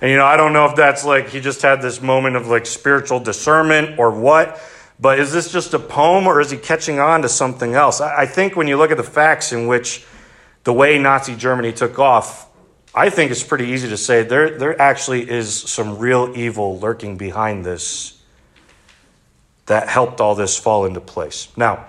And 0.06 0.12
you 0.12 0.18
know, 0.20 0.26
I 0.28 0.38
don't 0.38 0.54
know 0.54 0.66
if 0.66 0.76
that's 0.76 1.04
like 1.04 1.30
he 1.30 1.40
just 1.40 1.64
had 1.64 1.82
this 1.82 2.00
moment 2.00 2.36
of 2.36 2.46
like 2.46 2.68
spiritual 2.68 3.20
discernment 3.20 3.98
or 3.98 4.12
what, 4.12 4.62
but 5.00 5.18
is 5.18 5.34
this 5.34 5.52
just 5.52 5.74
a 5.74 5.80
poem 5.80 6.28
or 6.28 6.40
is 6.40 6.52
he 6.52 6.58
catching 6.58 7.00
on 7.00 7.24
to 7.24 7.28
something 7.28 7.74
else? 7.74 8.02
I 8.02 8.28
think 8.28 8.56
when 8.56 8.68
you 8.68 8.78
look 8.78 8.92
at 8.92 8.98
the 8.98 9.04
facts 9.04 9.52
in 9.52 9.66
which 9.66 10.06
the 10.64 10.72
way 10.72 11.00
Nazi 11.00 11.36
Germany 11.36 11.74
took 11.74 11.98
off, 11.98 12.48
I 12.94 13.10
think 13.10 13.32
it's 13.32 13.42
pretty 13.42 13.66
easy 13.70 13.90
to 13.90 13.98
say 13.98 14.22
there, 14.22 14.60
there 14.60 14.80
actually 14.80 15.28
is 15.28 15.52
some 15.52 15.98
real 15.98 16.32
evil 16.38 16.78
lurking 16.78 17.18
behind 17.18 17.66
this 17.66 18.22
that 19.66 19.90
helped 19.90 20.22
all 20.22 20.36
this 20.36 20.56
fall 20.56 20.86
into 20.86 21.02
place. 21.02 21.48
Now, 21.58 21.84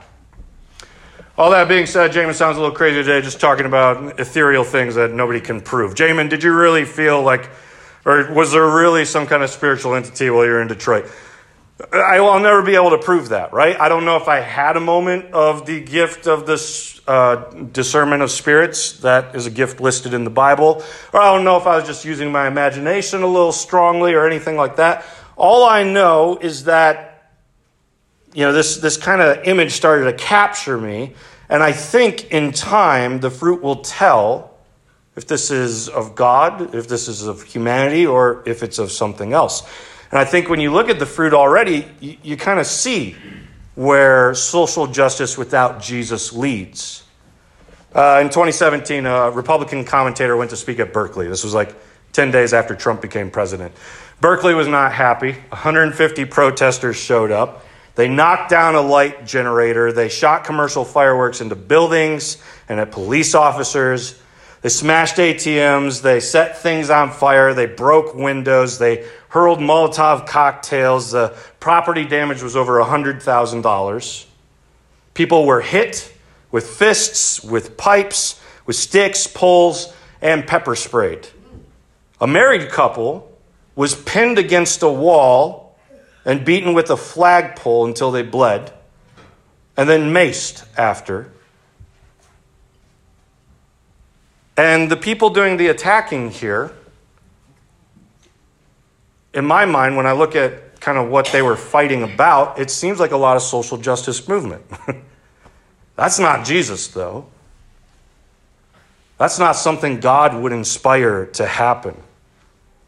all 1.37 1.51
that 1.51 1.69
being 1.69 1.85
said, 1.85 2.13
Jamin 2.13 2.33
sounds 2.33 2.57
a 2.57 2.61
little 2.61 2.75
crazy 2.75 3.03
today, 3.03 3.21
just 3.21 3.41
talking 3.41 3.67
about 3.67 4.19
ethereal 4.19 4.65
things 4.65 4.95
that 4.95 5.13
nobody 5.13 5.43
can 5.43 5.61
prove. 5.61 5.95
Jamin, 5.95 6.31
did 6.31 6.43
you 6.43 6.55
really 6.55 6.87
feel 6.87 7.23
like, 7.23 7.51
or 8.07 8.33
was 8.33 8.53
there 8.53 8.65
really 8.65 9.05
some 9.05 9.27
kind 9.27 9.43
of 9.43 9.51
spiritual 9.51 9.95
entity 9.97 10.31
while 10.31 10.47
you're 10.47 10.63
in 10.63 10.69
Detroit? 10.69 11.11
I 11.93 12.21
will 12.21 12.39
never 12.39 12.63
be 12.63 12.77
able 12.77 12.91
to 12.91 12.99
prove 12.99 13.31
that, 13.31 13.53
right? 13.53 13.79
I 13.79 13.91
don't 13.91 14.07
know 14.07 14.17
if 14.17 14.29
I 14.29 14.41
had 14.41 14.77
a 14.77 14.81
moment 14.81 15.35
of 15.35 15.67
the 15.67 15.81
gift 15.81 16.27
of 16.27 16.47
this 16.47 17.01
uh, 17.07 17.37
discernment 17.73 18.23
of 18.23 18.31
spirits. 18.31 18.93
That 19.01 19.35
is 19.35 19.47
a 19.47 19.51
gift 19.51 19.81
listed 19.81 20.15
in 20.15 20.25
the 20.25 20.31
Bible. 20.31 20.83
Or 21.13 21.21
I 21.21 21.35
don't 21.35 21.45
know 21.45 21.59
if 21.59 21.67
I 21.67 21.77
was 21.77 21.85
just 21.85 22.05
using 22.05 22.33
my 22.33 22.47
imagination 22.47 23.23
a 23.23 23.27
little 23.27 23.53
strongly 23.53 24.15
or 24.15 24.27
anything 24.27 24.57
like 24.57 24.77
that. 24.77 25.05
All 25.37 25.65
I 25.65 25.83
know 25.83 26.39
is 26.41 26.65
that, 26.65 27.33
you 28.33 28.45
know, 28.45 28.53
this, 28.53 28.79
this 28.79 28.97
kind 28.97 29.21
of 29.21 29.45
image 29.45 29.73
started 29.73 30.05
to 30.05 30.13
capture 30.13 30.79
me. 30.79 31.15
And 31.49 31.63
I 31.63 31.73
think 31.73 32.33
in 32.33 32.53
time, 32.53 33.21
the 33.21 33.31
fruit 33.31 33.63
will 33.63 33.83
tell 33.83 34.56
if 35.17 35.27
this 35.27 35.51
is 35.51 35.89
of 35.89 36.15
God, 36.15 36.75
if 36.75 36.89
this 36.89 37.09
is 37.09 37.27
of 37.27 37.43
humanity, 37.43 38.07
or 38.07 38.43
if 38.47 38.63
it's 38.63 38.79
of 38.79 38.93
something 38.93 39.33
else. 39.33 39.63
And 40.11 40.19
I 40.19 40.25
think 40.25 40.49
when 40.49 40.61
you 40.61 40.73
look 40.73 40.89
at 40.89 40.99
the 40.99 41.07
fruit 41.07 41.35
already, 41.35 41.89
you, 42.01 42.17
you 42.23 42.37
kind 42.37 42.61
of 42.61 42.67
see 42.67 43.17
where 43.75 44.35
social 44.35 44.87
justice 44.87 45.37
without 45.37 45.81
Jesus 45.81 46.33
leads. 46.33 47.03
Uh, 47.95 48.21
in 48.23 48.29
2017, 48.29 49.07
a 49.07 49.31
Republican 49.31 49.85
commentator 49.85 50.37
went 50.37 50.51
to 50.51 50.57
speak 50.57 50.79
at 50.81 50.93
Berkeley. 50.93 51.29
This 51.29 51.45
was 51.45 51.55
like 51.55 51.75
10 52.13 52.31
days 52.31 52.53
after 52.53 52.75
Trump 52.75 53.01
became 53.01 53.31
president. 53.31 53.73
Berkeley 54.21 54.55
was 54.55 54.69
not 54.69 54.93
happy. 54.93 55.33
150 55.33 56.25
protesters 56.27 56.97
showed 56.97 57.31
up. 57.31 57.65
They 57.95 58.09
knocked 58.09 58.51
down 58.51 58.75
a 58.75 58.81
light 58.81 59.27
generator. 59.27 59.93
They 59.93 60.11
shot 60.11 60.45
commercial 60.45 60.85
fireworks 60.85 61.41
into 61.41 61.57
buildings 61.57 62.43
and 62.69 62.79
at 62.79 62.93
police 62.93 63.35
officers. 63.35 64.21
They 64.67 64.71
smashed 64.71 65.19
ATMs. 65.19 66.03
They 66.03 66.19
set 66.19 66.59
things 66.59 66.91
on 66.91 67.13
fire. 67.13 67.55
They 67.55 67.67
broke 67.67 68.17
windows. 68.17 68.81
They 68.81 69.07
hurled 69.29 69.61
Molotov 69.61 70.27
cocktails. 70.27 71.13
The 71.13 71.37
property 71.61 72.05
damage 72.05 72.43
was 72.43 72.57
over 72.57 72.81
$100,000. 72.81 74.25
People 75.15 75.47
were 75.47 75.61
hit 75.61 76.13
with 76.51 76.67
fists, 76.69 77.45
with 77.45 77.77
pipes, 77.77 78.41
with 78.67 78.75
sticks, 78.75 79.29
poles, 79.29 79.95
and 80.21 80.49
pepper 80.49 80.75
sprayed. 80.75 81.29
A 82.21 82.27
married 82.27 82.69
couple 82.69 83.39
was 83.77 83.95
pinned 83.95 84.37
against 84.37 84.83
a 84.83 84.89
wall 84.89 85.79
and 86.25 86.45
beaten 86.45 86.75
with 86.75 86.91
a 86.91 86.97
flagpole 86.97 87.87
until 87.87 88.11
they 88.11 88.25
bled, 88.25 88.73
and 89.77 89.89
then 89.89 90.13
maced 90.13 90.67
after. 90.77 91.31
And 94.57 94.91
the 94.91 94.97
people 94.97 95.31
doing 95.31 95.57
the 95.57 95.69
attacking 95.69 96.31
here 96.31 96.73
in 99.37 99.45
my 99.45 99.67
mind, 99.67 99.97
when 99.97 100.07
I 100.07 100.13
look 100.13 100.35
at 100.35 100.81
kind 100.81 100.97
of 100.97 101.11
what 101.11 101.27
they 101.27 101.43
were 101.43 101.57
fighting 101.57 102.03
about, 102.03 102.59
it 102.59 102.71
seems 102.71 102.99
like 102.99 103.11
a 103.11 103.17
lot 103.19 103.37
of 103.37 103.43
social 103.43 103.77
justice 103.77 104.27
movement. 104.27 104.65
That's 105.97 106.19
not 106.19 106.47
Jesus, 106.47 106.89
though. 106.89 107.27
That's 109.19 109.39
not 109.39 109.53
something 109.53 110.01
God 110.01 110.35
would 110.35 110.53
inspire 110.53 111.27
to 111.27 111.47
happen. 111.47 112.03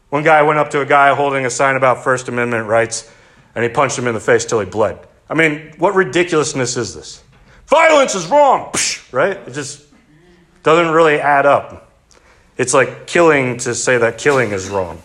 One 0.09 0.23
guy 0.23 0.41
went 0.41 0.57
up 0.57 0.71
to 0.71 0.81
a 0.81 0.85
guy 0.85 1.13
holding 1.13 1.45
a 1.45 1.51
sign 1.51 1.75
about 1.75 2.03
First 2.03 2.27
Amendment 2.29 2.67
rights, 2.67 3.11
and 3.53 3.63
he 3.63 3.69
punched 3.69 3.97
him 3.97 4.07
in 4.07 4.15
the 4.15 4.19
face 4.19 4.43
till 4.43 4.59
he 4.59 4.65
bled. 4.65 4.99
I 5.29 5.35
mean, 5.35 5.73
what 5.77 5.93
ridiculousness 5.93 6.77
is 6.77 6.95
this? 6.95 7.23
Violence 7.67 8.15
is 8.15 8.25
wrong, 8.25 8.73
right? 9.11 9.37
It 9.37 9.53
just 9.53 9.85
doesn't 10.63 10.93
really 10.93 11.19
add 11.19 11.45
up. 11.45 11.91
It's 12.57 12.73
like 12.73 13.07
killing 13.07 13.57
to 13.59 13.73
say 13.73 13.97
that 13.97 14.17
killing 14.17 14.51
is 14.51 14.69
wrong. 14.69 15.01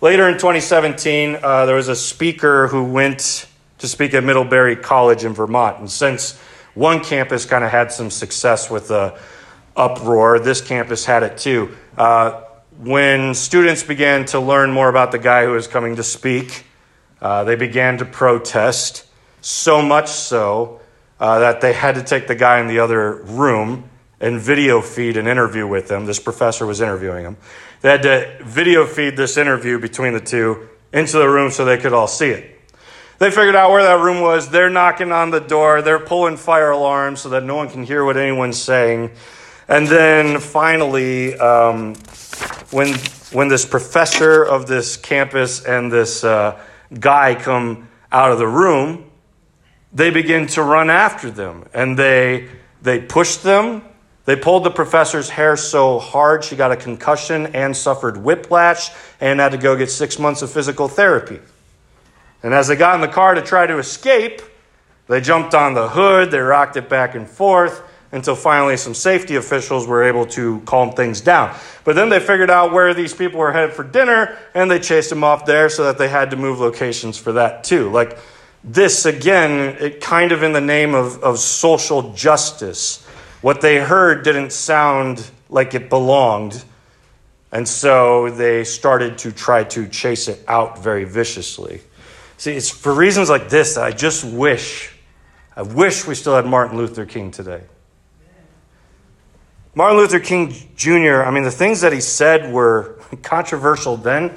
Later 0.00 0.28
in 0.28 0.34
2017, 0.34 1.38
uh, 1.42 1.66
there 1.66 1.76
was 1.76 1.88
a 1.88 1.96
speaker 1.96 2.66
who 2.68 2.84
went 2.84 3.46
to 3.78 3.88
speak 3.88 4.14
at 4.14 4.24
Middlebury 4.24 4.76
College 4.76 5.24
in 5.24 5.32
Vermont. 5.32 5.78
And 5.78 5.90
since 5.90 6.38
one 6.74 7.02
campus 7.02 7.44
kind 7.44 7.64
of 7.64 7.70
had 7.70 7.92
some 7.92 8.10
success 8.10 8.70
with 8.70 8.88
the 8.88 9.18
uproar, 9.76 10.38
this 10.38 10.60
campus 10.60 11.04
had 11.04 11.22
it 11.22 11.38
too. 11.38 11.76
Uh, 11.96 12.42
when 12.78 13.34
students 13.34 13.82
began 13.82 14.24
to 14.26 14.40
learn 14.40 14.72
more 14.72 14.88
about 14.88 15.12
the 15.12 15.18
guy 15.18 15.44
who 15.44 15.52
was 15.52 15.66
coming 15.66 15.96
to 15.96 16.02
speak, 16.02 16.64
uh, 17.20 17.44
they 17.44 17.56
began 17.56 17.98
to 17.98 18.04
protest, 18.04 19.06
so 19.40 19.80
much 19.80 20.08
so 20.08 20.80
uh, 21.20 21.38
that 21.38 21.60
they 21.60 21.72
had 21.72 21.94
to 21.94 22.02
take 22.02 22.26
the 22.26 22.34
guy 22.34 22.60
in 22.60 22.66
the 22.66 22.78
other 22.78 23.22
room 23.22 23.88
and 24.24 24.40
video 24.40 24.80
feed 24.80 25.18
an 25.18 25.26
interview 25.26 25.66
with 25.66 25.86
them. 25.86 26.06
This 26.06 26.18
professor 26.18 26.64
was 26.64 26.80
interviewing 26.80 27.24
them. 27.24 27.36
They 27.82 27.90
had 27.90 28.02
to 28.04 28.38
video 28.42 28.86
feed 28.86 29.18
this 29.18 29.36
interview 29.36 29.78
between 29.78 30.14
the 30.14 30.20
two 30.20 30.70
into 30.94 31.18
the 31.18 31.28
room 31.28 31.50
so 31.50 31.66
they 31.66 31.76
could 31.76 31.92
all 31.92 32.08
see 32.08 32.30
it. 32.30 32.58
They 33.18 33.30
figured 33.30 33.54
out 33.54 33.70
where 33.70 33.82
that 33.82 34.02
room 34.02 34.22
was. 34.22 34.48
They're 34.48 34.70
knocking 34.70 35.12
on 35.12 35.30
the 35.30 35.40
door. 35.40 35.82
They're 35.82 35.98
pulling 35.98 36.38
fire 36.38 36.70
alarms 36.70 37.20
so 37.20 37.28
that 37.28 37.44
no 37.44 37.54
one 37.54 37.68
can 37.68 37.84
hear 37.84 38.02
what 38.02 38.16
anyone's 38.16 38.58
saying. 38.58 39.10
And 39.68 39.86
then 39.86 40.40
finally, 40.40 41.38
um, 41.38 41.94
when, 42.70 42.94
when 43.30 43.48
this 43.48 43.66
professor 43.66 44.42
of 44.42 44.66
this 44.66 44.96
campus 44.96 45.62
and 45.62 45.92
this 45.92 46.24
uh, 46.24 46.58
guy 46.98 47.34
come 47.34 47.90
out 48.10 48.32
of 48.32 48.38
the 48.38 48.48
room, 48.48 49.10
they 49.92 50.08
begin 50.08 50.46
to 50.46 50.62
run 50.62 50.88
after 50.88 51.30
them. 51.30 51.68
And 51.74 51.98
they, 51.98 52.48
they 52.80 53.00
push 53.00 53.36
them 53.36 53.82
they 54.24 54.36
pulled 54.36 54.64
the 54.64 54.70
professor's 54.70 55.28
hair 55.28 55.56
so 55.56 55.98
hard 55.98 56.44
she 56.44 56.56
got 56.56 56.72
a 56.72 56.76
concussion 56.76 57.46
and 57.54 57.76
suffered 57.76 58.16
whiplash 58.16 58.90
and 59.20 59.38
had 59.38 59.52
to 59.52 59.58
go 59.58 59.76
get 59.76 59.90
six 59.90 60.18
months 60.18 60.40
of 60.40 60.50
physical 60.50 60.88
therapy. 60.88 61.40
And 62.42 62.54
as 62.54 62.68
they 62.68 62.76
got 62.76 62.94
in 62.94 63.00
the 63.00 63.08
car 63.08 63.34
to 63.34 63.42
try 63.42 63.66
to 63.66 63.78
escape, 63.78 64.40
they 65.08 65.20
jumped 65.20 65.54
on 65.54 65.74
the 65.74 65.88
hood, 65.88 66.30
they 66.30 66.38
rocked 66.38 66.76
it 66.76 66.88
back 66.88 67.14
and 67.14 67.28
forth 67.28 67.82
until 68.12 68.36
finally 68.36 68.76
some 68.76 68.94
safety 68.94 69.36
officials 69.36 69.86
were 69.86 70.04
able 70.04 70.24
to 70.24 70.60
calm 70.60 70.92
things 70.92 71.20
down. 71.20 71.54
But 71.82 71.96
then 71.96 72.08
they 72.08 72.20
figured 72.20 72.48
out 72.48 72.72
where 72.72 72.94
these 72.94 73.12
people 73.12 73.40
were 73.40 73.52
headed 73.52 73.74
for 73.74 73.82
dinner 73.82 74.38
and 74.54 74.70
they 74.70 74.78
chased 74.78 75.10
them 75.10 75.24
off 75.24 75.44
there 75.44 75.68
so 75.68 75.84
that 75.84 75.98
they 75.98 76.08
had 76.08 76.30
to 76.30 76.36
move 76.36 76.60
locations 76.60 77.18
for 77.18 77.32
that 77.32 77.64
too. 77.64 77.90
Like 77.90 78.16
this, 78.62 79.04
again, 79.04 79.76
it 79.80 80.00
kind 80.00 80.32
of 80.32 80.42
in 80.42 80.52
the 80.52 80.60
name 80.60 80.94
of, 80.94 81.22
of 81.22 81.38
social 81.38 82.14
justice 82.14 83.03
what 83.44 83.60
they 83.60 83.76
heard 83.76 84.24
didn't 84.24 84.52
sound 84.52 85.30
like 85.50 85.74
it 85.74 85.90
belonged, 85.90 86.64
and 87.52 87.68
so 87.68 88.30
they 88.30 88.64
started 88.64 89.18
to 89.18 89.32
try 89.32 89.62
to 89.64 89.86
chase 89.86 90.28
it 90.28 90.42
out 90.48 90.82
very 90.82 91.04
viciously. 91.04 91.82
See, 92.38 92.52
it's 92.52 92.70
for 92.70 92.94
reasons 92.94 93.28
like 93.28 93.50
this 93.50 93.74
that 93.74 93.84
I 93.84 93.90
just 93.90 94.24
wish, 94.24 94.94
I 95.54 95.60
wish 95.60 96.06
we 96.06 96.14
still 96.14 96.34
had 96.34 96.46
Martin 96.46 96.78
Luther 96.78 97.04
King 97.04 97.30
today. 97.30 97.60
Martin 99.74 99.98
Luther 99.98 100.20
King 100.20 100.54
Jr., 100.74 101.22
I 101.22 101.30
mean, 101.30 101.44
the 101.44 101.50
things 101.50 101.82
that 101.82 101.92
he 101.92 102.00
said 102.00 102.50
were 102.50 102.98
controversial 103.22 103.98
then, 103.98 104.34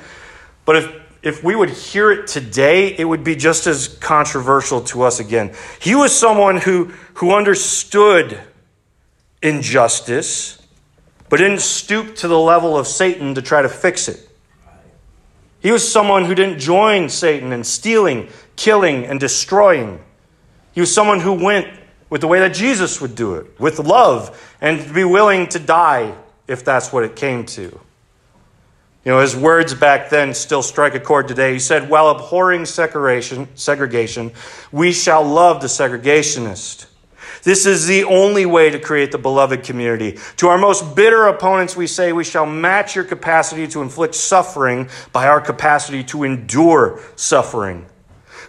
but 0.65 0.75
if, 0.75 1.01
if 1.21 1.43
we 1.45 1.55
would 1.55 1.69
hear 1.69 2.11
it 2.11 2.27
today, 2.27 2.93
it 2.93 3.05
would 3.05 3.23
be 3.23 3.37
just 3.37 3.67
as 3.67 3.87
controversial 3.87 4.81
to 4.81 5.03
us 5.03 5.21
again. 5.21 5.53
He 5.79 5.95
was 5.95 6.13
someone 6.13 6.57
who, 6.57 6.91
who 7.13 7.33
understood 7.33 8.43
injustice, 9.41 10.61
but 11.29 11.37
didn't 11.37 11.61
stoop 11.61 12.15
to 12.17 12.27
the 12.27 12.39
level 12.39 12.77
of 12.77 12.87
Satan 12.87 13.35
to 13.35 13.41
try 13.41 13.61
to 13.61 13.69
fix 13.69 14.07
it. 14.07 14.27
He 15.59 15.71
was 15.71 15.89
someone 15.89 16.25
who 16.25 16.35
didn't 16.35 16.59
join 16.59 17.09
Satan 17.09 17.51
in 17.51 17.63
stealing, 17.63 18.29
killing, 18.55 19.05
and 19.05 19.19
destroying. 19.19 19.99
He 20.73 20.81
was 20.81 20.93
someone 20.93 21.19
who 21.19 21.33
went 21.33 21.67
with 22.09 22.21
the 22.21 22.27
way 22.27 22.39
that 22.39 22.53
Jesus 22.53 23.01
would 23.01 23.15
do 23.15 23.35
it, 23.35 23.59
with 23.59 23.79
love, 23.79 24.55
and 24.61 24.79
to 24.79 24.93
be 24.93 25.03
willing 25.03 25.47
to 25.49 25.59
die 25.59 26.15
if 26.47 26.63
that's 26.63 26.93
what 26.93 27.03
it 27.03 27.15
came 27.15 27.45
to. 27.45 27.63
You 27.63 29.13
know, 29.13 29.19
his 29.19 29.35
words 29.35 29.73
back 29.73 30.09
then 30.09 30.33
still 30.33 30.61
strike 30.61 30.93
a 30.93 30.99
chord 30.99 31.27
today. 31.27 31.53
He 31.53 31.59
said, 31.59 31.89
While 31.89 32.09
abhorring 32.09 32.65
segregation, 32.65 33.47
segregation, 33.55 34.33
we 34.71 34.91
shall 34.91 35.23
love 35.23 35.61
the 35.61 35.67
segregationist. 35.67 36.87
This 37.47 37.65
is 37.65 37.87
the 37.87 38.03
only 38.03 38.45
way 38.45 38.69
to 38.71 38.77
create 38.77 39.13
the 39.13 39.17
beloved 39.17 39.63
community. 39.63 40.19
To 40.35 40.49
our 40.49 40.57
most 40.57 40.97
bitter 40.97 41.27
opponents, 41.27 41.77
we 41.77 41.87
say 41.87 42.11
we 42.11 42.25
shall 42.25 42.45
match 42.45 42.93
your 42.93 43.05
capacity 43.05 43.69
to 43.69 43.81
inflict 43.81 44.15
suffering 44.15 44.89
by 45.13 45.29
our 45.29 45.39
capacity 45.39 46.03
to 46.11 46.25
endure 46.25 46.99
suffering. 47.15 47.85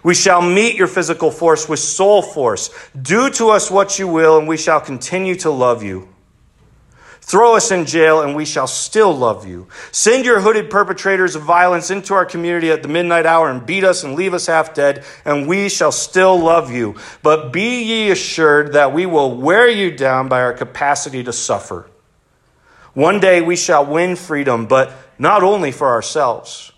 We 0.03 0.13
shall 0.13 0.41
meet 0.41 0.75
your 0.75 0.87
physical 0.87 1.31
force 1.31 1.69
with 1.69 1.79
soul 1.79 2.21
force. 2.21 2.71
Do 3.01 3.29
to 3.29 3.51
us 3.51 3.71
what 3.71 3.99
you 3.99 4.07
will, 4.09 4.37
and 4.37 4.49
we 4.49 4.57
shall 4.57 4.81
continue 4.81 5.35
to 5.35 5.49
love 5.49 5.81
you. 5.81 6.09
Throw 7.29 7.55
us 7.55 7.69
in 7.69 7.85
jail 7.85 8.23
and 8.23 8.35
we 8.35 8.43
shall 8.43 8.65
still 8.65 9.15
love 9.15 9.45
you. 9.47 9.67
Send 9.91 10.25
your 10.25 10.39
hooded 10.39 10.71
perpetrators 10.71 11.35
of 11.35 11.43
violence 11.43 11.91
into 11.91 12.15
our 12.15 12.25
community 12.25 12.71
at 12.71 12.81
the 12.81 12.87
midnight 12.87 13.27
hour 13.27 13.51
and 13.51 13.63
beat 13.63 13.83
us 13.83 14.03
and 14.03 14.15
leave 14.15 14.33
us 14.33 14.47
half 14.47 14.73
dead, 14.73 15.05
and 15.25 15.47
we 15.47 15.69
shall 15.69 15.91
still 15.91 16.39
love 16.39 16.71
you. 16.71 16.95
But 17.21 17.53
be 17.53 17.83
ye 17.83 18.09
assured 18.09 18.73
that 18.73 18.93
we 18.93 19.05
will 19.05 19.35
wear 19.35 19.69
you 19.69 19.95
down 19.95 20.27
by 20.27 20.41
our 20.41 20.53
capacity 20.53 21.23
to 21.23 21.31
suffer. 21.31 21.87
One 22.95 23.19
day 23.19 23.41
we 23.41 23.55
shall 23.55 23.85
win 23.85 24.15
freedom, 24.15 24.65
but 24.65 24.91
not 25.19 25.43
only 25.43 25.71
for 25.71 25.89
ourselves. 25.89 26.71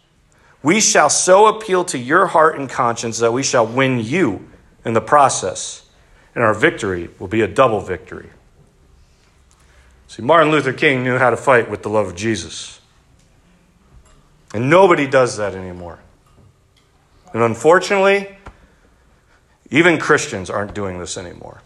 We 0.61 0.81
shall 0.81 1.09
so 1.09 1.47
appeal 1.47 1.85
to 1.85 1.97
your 1.97 2.27
heart 2.27 2.59
and 2.59 2.69
conscience 2.69 3.19
that 3.19 3.31
we 3.31 3.43
shall 3.43 3.65
win 3.65 4.01
you 4.01 4.49
in 4.83 4.91
the 4.95 4.99
process, 4.99 5.85
and 6.35 6.43
our 6.43 6.53
victory 6.53 7.09
will 7.19 7.29
be 7.29 7.39
a 7.39 7.47
double 7.47 7.79
victory. 7.79 8.31
See, 10.11 10.21
Martin 10.21 10.51
Luther 10.51 10.73
King 10.73 11.05
knew 11.05 11.17
how 11.17 11.29
to 11.29 11.37
fight 11.37 11.69
with 11.69 11.83
the 11.83 11.89
love 11.89 12.05
of 12.05 12.15
Jesus. 12.15 12.81
And 14.53 14.69
nobody 14.69 15.07
does 15.07 15.37
that 15.37 15.55
anymore. 15.55 15.99
And 17.31 17.41
unfortunately, 17.41 18.27
even 19.69 19.97
Christians 19.97 20.49
aren't 20.49 20.73
doing 20.73 20.99
this 20.99 21.17
anymore. 21.17 21.61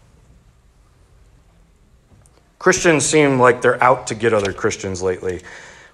Christians 2.60 3.04
seem 3.04 3.40
like 3.40 3.62
they're 3.62 3.82
out 3.82 4.06
to 4.06 4.14
get 4.14 4.32
other 4.32 4.52
Christians 4.52 5.02
lately. 5.02 5.42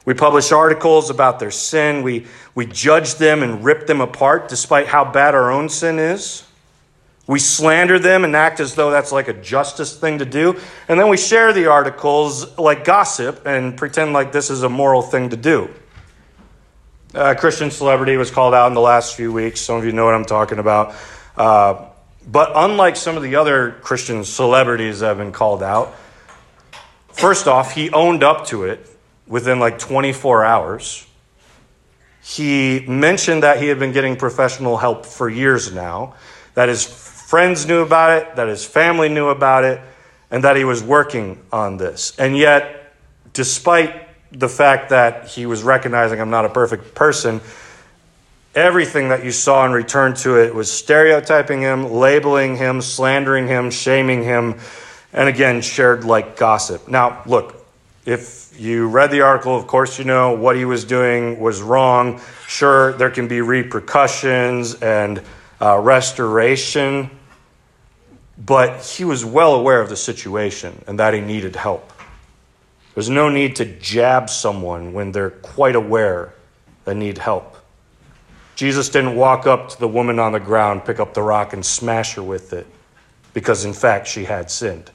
We 0.04 0.12
publish 0.12 0.52
articles 0.52 1.08
about 1.08 1.38
their 1.38 1.50
sin. 1.50 2.02
We, 2.02 2.26
we 2.54 2.66
judge 2.66 3.14
them 3.14 3.42
and 3.42 3.64
rip 3.64 3.86
them 3.86 4.02
apart 4.02 4.50
despite 4.50 4.88
how 4.88 5.10
bad 5.10 5.34
our 5.34 5.50
own 5.50 5.70
sin 5.70 5.98
is. 5.98 6.44
We 7.26 7.38
slander 7.38 7.98
them 7.98 8.24
and 8.24 8.35
act 8.35 8.58
as 8.58 8.74
though 8.74 8.90
that's 8.90 9.12
like 9.12 9.28
a 9.28 9.32
justice 9.32 9.96
thing 9.96 10.18
to 10.18 10.24
do. 10.24 10.58
And 10.88 10.98
then 10.98 11.08
we 11.08 11.16
share 11.16 11.52
the 11.52 11.66
articles 11.66 12.58
like 12.58 12.85
gossip 12.85 13.46
and 13.46 13.76
pretend 13.76 14.12
like 14.12 14.32
this 14.32 14.50
is 14.50 14.64
a 14.64 14.68
moral 14.68 15.02
thing 15.02 15.30
to 15.30 15.37
do. 15.37 15.70
A 17.14 17.35
Christian 17.35 17.70
celebrity 17.70 18.16
was 18.16 18.30
called 18.30 18.54
out 18.54 18.68
in 18.68 18.74
the 18.74 18.80
last 18.80 19.14
few 19.14 19.32
weeks. 19.32 19.61
Some 19.61 19.76
of 19.76 19.85
you 19.85 19.92
know 19.92 20.04
what 20.04 20.14
I'm 20.14 20.24
talking 20.24 20.58
about. 20.58 20.94
Uh, 21.37 21.87
but 22.26 22.52
unlike 22.54 22.96
some 22.96 23.16
of 23.16 23.22
the 23.22 23.37
other 23.37 23.72
Christian 23.82 24.24
celebrities 24.24 25.00
that 25.00 25.08
have 25.08 25.18
been 25.18 25.32
called 25.32 25.62
out, 25.62 25.94
first 27.12 27.46
off, 27.46 27.74
he 27.74 27.90
owned 27.90 28.22
up 28.22 28.46
to 28.46 28.64
it 28.64 28.88
within 29.26 29.58
like 29.58 29.78
24 29.78 30.44
hours. 30.44 31.06
He 32.22 32.85
mentioned 32.87 33.42
that 33.42 33.61
he 33.61 33.68
had 33.68 33.78
been 33.78 33.92
getting 33.92 34.16
professional 34.16 34.76
help 34.76 35.04
for 35.04 35.28
years 35.28 35.72
now, 35.72 36.14
that 36.54 36.68
his 36.68 36.84
friends 36.84 37.66
knew 37.66 37.80
about 37.82 38.22
it, 38.22 38.36
that 38.36 38.48
his 38.48 38.64
family 38.64 39.08
knew 39.08 39.28
about 39.28 39.64
it, 39.64 39.80
and 40.30 40.44
that 40.44 40.56
he 40.56 40.64
was 40.64 40.82
working 40.82 41.40
on 41.52 41.76
this. 41.76 42.14
And 42.18 42.36
yet, 42.36 42.94
despite 43.32 44.08
the 44.32 44.48
fact 44.48 44.90
that 44.90 45.28
he 45.28 45.46
was 45.46 45.62
recognizing 45.62 46.20
I'm 46.20 46.30
not 46.30 46.44
a 46.44 46.48
perfect 46.48 46.94
person, 46.94 47.40
everything 48.54 49.08
that 49.10 49.24
you 49.24 49.30
saw 49.30 49.64
in 49.66 49.72
return 49.72 50.14
to 50.14 50.36
it 50.38 50.54
was 50.54 50.70
stereotyping 50.70 51.60
him, 51.60 51.90
labeling 51.90 52.56
him, 52.56 52.80
slandering 52.80 53.46
him, 53.46 53.70
shaming 53.70 54.22
him, 54.22 54.58
and 55.12 55.28
again, 55.28 55.60
shared 55.60 56.04
like 56.04 56.36
gossip. 56.36 56.88
Now, 56.88 57.22
look, 57.26 57.66
if 58.04 58.58
you 58.58 58.88
read 58.88 59.10
the 59.10 59.20
article, 59.20 59.56
of 59.56 59.66
course, 59.66 59.98
you 59.98 60.04
know 60.04 60.34
what 60.34 60.56
he 60.56 60.64
was 60.64 60.84
doing 60.84 61.38
was 61.40 61.62
wrong. 61.62 62.20
Sure, 62.46 62.92
there 62.94 63.10
can 63.10 63.28
be 63.28 63.40
repercussions 63.40 64.74
and 64.74 65.22
uh, 65.62 65.79
restoration 65.79 67.11
but 68.44 68.85
he 68.85 69.05
was 69.05 69.25
well 69.25 69.55
aware 69.55 69.81
of 69.81 69.88
the 69.88 69.96
situation 69.96 70.83
and 70.87 70.98
that 70.98 71.14
he 71.14 71.20
needed 71.20 71.55
help. 71.55 71.92
There's 72.94 73.11
no 73.11 73.29
need 73.29 73.57
to 73.57 73.64
jab 73.64 74.29
someone 74.29 74.92
when 74.92 75.12
they're 75.12 75.31
quite 75.31 75.77
aware 75.77 76.35
they 76.85 76.94
need 76.94 77.18
help. 77.18 77.57
Jesus 78.57 78.88
didn't 78.88 79.16
walk 79.16 79.46
up 79.46 79.70
to 79.70 79.81
the 79.81 79.88
woman 79.88 80.18
on 80.18 80.33
the 80.33 80.40
ground, 80.40 80.85
pick 80.85 81.01
up 81.01 81.14
the 81.14 81.22
rock, 81.22 81.53
and 81.53 81.64
smash 81.64 82.14
her 82.14 82.22
with 82.22 82.53
it 82.53 82.66
because, 83.33 83.64
in 83.64 83.72
fact, 83.72 84.07
she 84.07 84.25
had 84.25 84.51
sinned. 84.51 84.90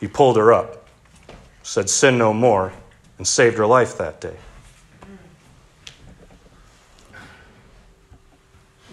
He 0.00 0.08
pulled 0.08 0.36
her 0.36 0.52
up, 0.52 0.88
said, 1.62 1.90
Sin 1.90 2.16
no 2.16 2.32
more, 2.32 2.72
and 3.18 3.26
saved 3.26 3.58
her 3.58 3.66
life 3.66 3.98
that 3.98 4.20
day. 4.20 4.36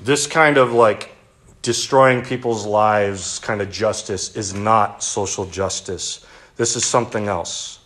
This 0.04 0.28
kind 0.28 0.58
of 0.58 0.74
like 0.74 1.16
destroying 1.62 2.24
people's 2.24 2.66
lives 2.66 3.40
kind 3.40 3.62
of 3.62 3.72
justice 3.72 4.36
is 4.36 4.54
not 4.54 5.02
social 5.02 5.46
justice. 5.46 6.26
This 6.58 6.76
is 6.76 6.84
something 6.84 7.30
else. 7.30 7.80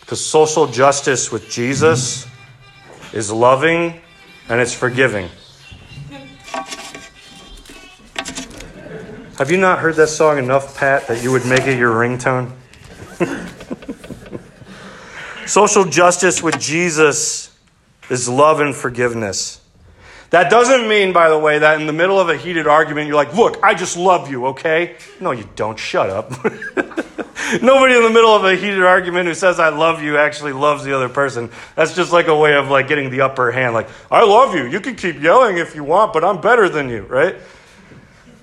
Because 0.00 0.24
social 0.24 0.66
justice 0.66 1.32
with 1.32 1.48
Jesus 1.48 2.26
is 3.14 3.32
loving 3.32 3.98
and 4.50 4.60
it's 4.60 4.74
forgiving. 4.74 5.30
Have 9.38 9.50
you 9.50 9.56
not 9.56 9.78
heard 9.78 9.94
that 9.94 10.08
song 10.08 10.36
enough, 10.36 10.76
Pat, 10.76 11.08
that 11.08 11.22
you 11.22 11.32
would 11.32 11.46
make 11.46 11.62
it 11.62 11.78
your 11.78 11.94
ringtone? 11.94 12.52
social 15.46 15.86
justice 15.86 16.42
with 16.42 16.60
Jesus 16.60 17.56
is 18.10 18.28
love 18.28 18.60
and 18.60 18.74
forgiveness. 18.74 19.57
That 20.30 20.50
doesn't 20.50 20.88
mean, 20.88 21.14
by 21.14 21.30
the 21.30 21.38
way, 21.38 21.58
that 21.58 21.80
in 21.80 21.86
the 21.86 21.92
middle 21.92 22.20
of 22.20 22.28
a 22.28 22.36
heated 22.36 22.66
argument, 22.66 23.06
you're 23.06 23.16
like, 23.16 23.34
look, 23.34 23.62
I 23.62 23.74
just 23.74 23.96
love 23.96 24.30
you, 24.30 24.48
okay? 24.48 24.96
No, 25.20 25.30
you 25.30 25.48
don't. 25.56 25.78
Shut 25.78 26.10
up. 26.10 26.30
Nobody 27.62 27.96
in 27.96 28.02
the 28.02 28.10
middle 28.10 28.36
of 28.36 28.44
a 28.44 28.54
heated 28.54 28.82
argument 28.82 29.26
who 29.26 29.34
says 29.34 29.58
I 29.58 29.70
love 29.70 30.02
you 30.02 30.18
actually 30.18 30.52
loves 30.52 30.84
the 30.84 30.94
other 30.94 31.08
person. 31.08 31.48
That's 31.76 31.94
just 31.94 32.12
like 32.12 32.26
a 32.26 32.36
way 32.36 32.54
of 32.56 32.68
like 32.68 32.88
getting 32.88 33.08
the 33.08 33.22
upper 33.22 33.50
hand. 33.50 33.72
Like, 33.72 33.88
I 34.10 34.22
love 34.22 34.54
you. 34.54 34.66
You 34.66 34.80
can 34.80 34.96
keep 34.96 35.22
yelling 35.22 35.56
if 35.56 35.74
you 35.74 35.82
want, 35.82 36.12
but 36.12 36.24
I'm 36.24 36.42
better 36.42 36.68
than 36.68 36.90
you, 36.90 37.02
right? 37.04 37.36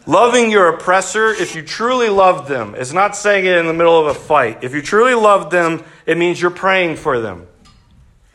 Loving 0.08 0.50
your 0.50 0.70
oppressor, 0.70 1.30
if 1.30 1.56
you 1.56 1.62
truly 1.62 2.10
love 2.10 2.48
them, 2.48 2.74
is 2.74 2.94
not 2.94 3.16
saying 3.16 3.46
it 3.46 3.58
in 3.58 3.68
the 3.68 3.74
middle 3.74 4.00
of 4.00 4.08
a 4.08 4.20
fight. 4.20 4.64
If 4.64 4.74
you 4.74 4.82
truly 4.82 5.14
love 5.14 5.52
them, 5.52 5.84
it 6.08 6.18
means 6.18 6.42
you're 6.42 6.52
praying 6.52 6.98
for 6.98 7.20
them. 7.20 7.48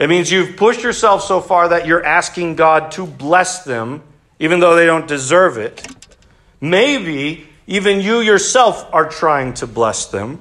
It 0.00 0.08
means 0.08 0.32
you've 0.32 0.56
pushed 0.56 0.82
yourself 0.82 1.22
so 1.22 1.42
far 1.42 1.68
that 1.68 1.86
you're 1.86 2.02
asking 2.02 2.56
God 2.56 2.90
to 2.92 3.06
bless 3.06 3.64
them, 3.64 4.02
even 4.38 4.58
though 4.58 4.74
they 4.74 4.86
don't 4.86 5.06
deserve 5.06 5.58
it. 5.58 5.86
Maybe 6.58 7.46
even 7.66 8.00
you 8.00 8.20
yourself 8.20 8.88
are 8.94 9.06
trying 9.06 9.52
to 9.54 9.66
bless 9.66 10.06
them. 10.06 10.40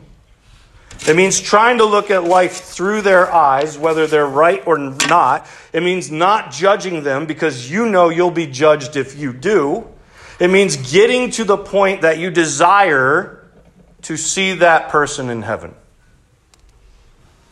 It 1.06 1.16
means 1.18 1.42
trying 1.42 1.80
to 1.80 1.86
look 1.86 2.10
at 2.10 2.24
life 2.24 2.54
through 2.54 3.02
their 3.02 3.32
eyes, 3.34 3.78
whether 3.78 4.08
they're 4.08 4.26
right 4.26 4.66
or 4.66 4.78
not. 4.78 5.46
It 5.74 5.84
means 5.84 6.10
not 6.10 6.52
judging 6.52 7.04
them 7.04 7.26
because 7.26 7.70
you 7.70 7.86
know 7.86 8.08
you'll 8.08 8.32
be 8.32 8.48
judged 8.48 8.96
if 8.96 9.18
you 9.18 9.34
do. 9.34 9.86
It 10.40 10.48
means 10.48 10.78
getting 10.90 11.32
to 11.32 11.44
the 11.44 11.58
point 11.58 12.02
that 12.02 12.18
you 12.18 12.32
desire 12.32 13.46
to 14.04 14.16
see 14.16 14.54
that 14.56 14.88
person 14.88 15.30
in 15.30 15.42
heaven 15.42 15.76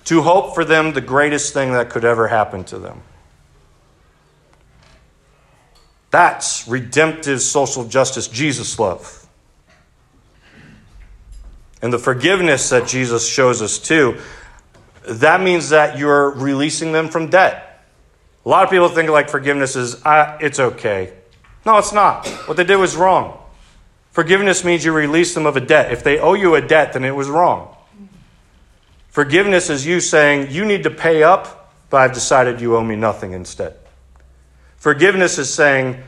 to 0.07 0.21
hope 0.21 0.55
for 0.55 0.63
them 0.63 0.93
the 0.93 1.01
greatest 1.01 1.53
thing 1.53 1.73
that 1.73 1.89
could 1.89 2.05
ever 2.05 2.29
happen 2.29 2.63
to 2.63 2.79
them. 2.79 3.01
That's 6.11 6.65
redemptive 6.65 7.41
social 7.41 7.83
justice, 7.83 8.29
Jesus 8.29 8.79
love. 8.79 9.27
And 11.81 11.91
the 11.91 11.99
forgiveness 11.99 12.69
that 12.69 12.87
Jesus 12.87 13.27
shows 13.27 13.61
us 13.61 13.77
too, 13.77 14.17
that 15.09 15.41
means 15.41 15.69
that 15.69 15.97
you're 15.97 16.31
releasing 16.31 16.93
them 16.93 17.09
from 17.09 17.29
debt. 17.29 17.85
A 18.45 18.49
lot 18.49 18.63
of 18.63 18.69
people 18.69 18.87
think 18.87 19.09
like 19.09 19.27
forgiveness 19.27 19.75
is, 19.75 20.01
ah, 20.05 20.37
it's 20.39 20.57
okay. 20.57 21.11
No, 21.65 21.77
it's 21.79 21.91
not. 21.91 22.25
What 22.47 22.55
they 22.55 22.63
did 22.63 22.77
was 22.77 22.95
wrong. 22.95 23.37
Forgiveness 24.11 24.63
means 24.63 24.85
you 24.85 24.93
release 24.93 25.33
them 25.33 25.45
of 25.45 25.57
a 25.57 25.61
debt. 25.61 25.91
If 25.91 26.05
they 26.05 26.17
owe 26.17 26.33
you 26.33 26.55
a 26.55 26.61
debt, 26.61 26.93
then 26.93 27.03
it 27.03 27.13
was 27.13 27.27
wrong. 27.27 27.76
Forgiveness 29.17 29.71
is 29.71 29.83
you 29.83 29.99
saying, 29.99 30.51
You 30.51 30.63
need 30.63 30.83
to 30.83 30.91
pay 30.91 31.23
up, 31.23 31.73
but 31.89 32.01
I've 32.01 32.13
decided 32.13 32.61
you 32.61 32.77
owe 32.77 32.83
me 32.83 32.95
nothing 32.95 33.31
instead. 33.31 33.73
Forgiveness 34.75 35.39
is 35.39 35.51
saying, 35.51 36.03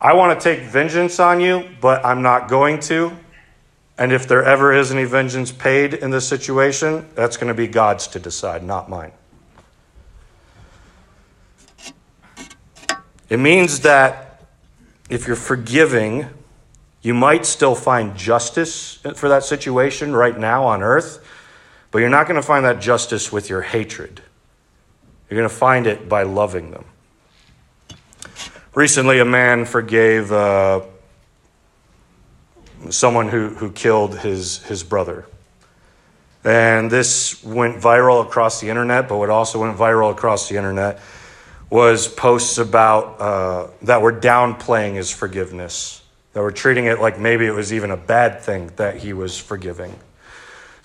I 0.00 0.14
want 0.14 0.36
to 0.36 0.42
take 0.42 0.66
vengeance 0.66 1.20
on 1.20 1.38
you, 1.38 1.68
but 1.80 2.04
I'm 2.04 2.22
not 2.22 2.48
going 2.48 2.80
to. 2.90 3.16
And 3.96 4.10
if 4.10 4.26
there 4.26 4.42
ever 4.42 4.72
is 4.72 4.90
any 4.90 5.04
vengeance 5.04 5.52
paid 5.52 5.94
in 5.94 6.10
this 6.10 6.26
situation, 6.26 7.08
that's 7.14 7.36
going 7.36 7.46
to 7.46 7.54
be 7.54 7.68
God's 7.68 8.08
to 8.08 8.18
decide, 8.18 8.64
not 8.64 8.90
mine. 8.90 9.12
It 13.28 13.38
means 13.38 13.82
that 13.82 14.42
if 15.08 15.28
you're 15.28 15.36
forgiving, 15.36 16.26
you 17.02 17.14
might 17.14 17.46
still 17.46 17.76
find 17.76 18.16
justice 18.16 18.94
for 19.14 19.28
that 19.28 19.44
situation 19.44 20.12
right 20.12 20.36
now 20.36 20.64
on 20.64 20.82
earth, 20.82 21.22
but 21.96 22.00
you're 22.00 22.10
not 22.10 22.26
going 22.26 22.36
to 22.36 22.46
find 22.46 22.66
that 22.66 22.78
justice 22.78 23.32
with 23.32 23.48
your 23.48 23.62
hatred. 23.62 24.20
You're 25.30 25.38
going 25.38 25.48
to 25.48 25.56
find 25.56 25.86
it 25.86 26.10
by 26.10 26.24
loving 26.24 26.70
them. 26.70 26.84
Recently, 28.74 29.18
a 29.18 29.24
man 29.24 29.64
forgave 29.64 30.30
uh, 30.30 30.82
someone 32.90 33.28
who, 33.28 33.48
who 33.48 33.70
killed 33.72 34.18
his, 34.18 34.58
his 34.64 34.82
brother. 34.82 35.24
And 36.44 36.90
this 36.90 37.42
went 37.42 37.76
viral 37.76 38.22
across 38.26 38.60
the 38.60 38.68
internet, 38.68 39.08
but 39.08 39.16
what 39.16 39.30
also 39.30 39.62
went 39.62 39.78
viral 39.78 40.10
across 40.10 40.50
the 40.50 40.58
internet 40.58 41.00
was 41.70 42.08
posts 42.08 42.58
about 42.58 43.18
uh, 43.22 43.68
that 43.80 44.02
were 44.02 44.12
downplaying 44.12 44.96
his 44.96 45.10
forgiveness, 45.10 46.02
that 46.34 46.42
were 46.42 46.52
treating 46.52 46.84
it 46.84 47.00
like 47.00 47.18
maybe 47.18 47.46
it 47.46 47.54
was 47.54 47.72
even 47.72 47.90
a 47.90 47.96
bad 47.96 48.42
thing 48.42 48.70
that 48.76 48.98
he 48.98 49.14
was 49.14 49.38
forgiving. 49.38 49.98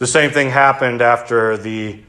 The 0.02 0.08
same 0.08 0.32
thing 0.32 0.50
happened 0.50 1.04
after 1.04 1.58
the 1.58 2.00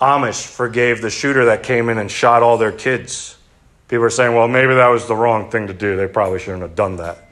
Amish 0.00 0.44
forgave 0.44 1.00
the 1.00 1.10
shooter 1.10 1.44
that 1.44 1.62
came 1.62 1.88
in 1.88 1.96
and 1.96 2.10
shot 2.10 2.42
all 2.42 2.58
their 2.58 2.72
kids. 2.72 3.38
People 3.86 4.04
are 4.04 4.10
saying, 4.10 4.34
well, 4.34 4.48
maybe 4.48 4.74
that 4.74 4.88
was 4.88 5.06
the 5.06 5.14
wrong 5.14 5.48
thing 5.48 5.68
to 5.68 5.72
do. 5.72 5.96
They 5.96 6.08
probably 6.08 6.40
shouldn't 6.40 6.62
have 6.62 6.74
done 6.74 6.96
that. 6.96 7.28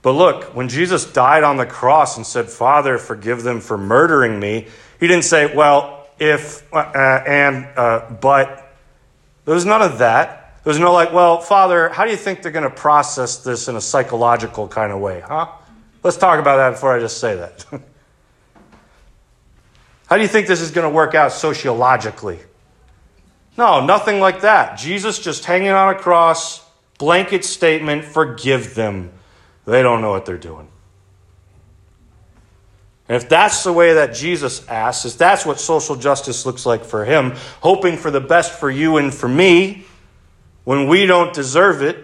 But 0.00 0.12
look, 0.12 0.56
when 0.56 0.70
Jesus 0.70 1.04
died 1.04 1.44
on 1.44 1.58
the 1.58 1.66
cross 1.66 2.16
and 2.16 2.26
said, 2.26 2.48
Father, 2.48 2.96
forgive 2.96 3.42
them 3.42 3.60
for 3.60 3.76
murdering 3.76 4.40
me, 4.40 4.68
he 4.98 5.06
didn't 5.06 5.24
say, 5.24 5.54
well, 5.54 6.08
if, 6.18 6.66
uh, 6.72 6.78
and, 7.26 7.68
uh, 7.76 8.10
but. 8.10 8.74
There 9.44 9.54
was 9.54 9.66
none 9.66 9.82
of 9.82 9.98
that. 9.98 10.60
There 10.64 10.70
was 10.70 10.78
no 10.78 10.94
like, 10.94 11.12
well, 11.12 11.42
Father, 11.42 11.90
how 11.90 12.06
do 12.06 12.10
you 12.10 12.16
think 12.16 12.40
they're 12.40 12.52
going 12.52 12.64
to 12.64 12.74
process 12.74 13.36
this 13.36 13.68
in 13.68 13.76
a 13.76 13.82
psychological 13.82 14.66
kind 14.66 14.92
of 14.92 15.00
way, 15.00 15.20
huh? 15.20 15.48
Let's 16.02 16.16
talk 16.16 16.40
about 16.40 16.56
that 16.56 16.70
before 16.70 16.96
I 16.96 17.00
just 17.00 17.18
say 17.18 17.36
that. 17.36 17.66
how 20.06 20.16
do 20.16 20.22
you 20.22 20.28
think 20.28 20.46
this 20.46 20.60
is 20.60 20.70
going 20.70 20.88
to 20.88 20.94
work 20.94 21.14
out 21.14 21.32
sociologically? 21.32 22.38
No, 23.56 23.84
nothing 23.84 24.20
like 24.20 24.40
that. 24.42 24.78
Jesus 24.78 25.18
just 25.18 25.44
hanging 25.44 25.70
on 25.70 25.94
a 25.94 25.98
cross, 25.98 26.64
blanket 26.98 27.44
statement, 27.44 28.04
forgive 28.04 28.74
them. 28.74 29.12
They 29.64 29.82
don't 29.82 30.00
know 30.00 30.10
what 30.10 30.26
they're 30.26 30.36
doing. 30.36 30.68
And 33.08 33.16
if 33.16 33.28
that's 33.28 33.64
the 33.64 33.72
way 33.72 33.94
that 33.94 34.14
Jesus 34.14 34.66
asks, 34.66 35.04
if 35.04 35.18
that's 35.18 35.44
what 35.44 35.60
social 35.60 35.94
justice 35.94 36.46
looks 36.46 36.64
like 36.64 36.84
for 36.84 37.04
him, 37.04 37.34
hoping 37.60 37.96
for 37.96 38.10
the 38.10 38.20
best 38.20 38.58
for 38.58 38.70
you 38.70 38.96
and 38.96 39.12
for 39.12 39.28
me, 39.28 39.84
when 40.64 40.88
we 40.88 41.04
don't 41.04 41.32
deserve 41.34 41.82
it, 41.82 42.02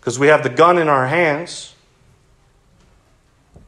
because 0.00 0.18
we 0.18 0.28
have 0.28 0.42
the 0.42 0.48
gun 0.48 0.78
in 0.78 0.88
our 0.88 1.06
hands, 1.06 1.74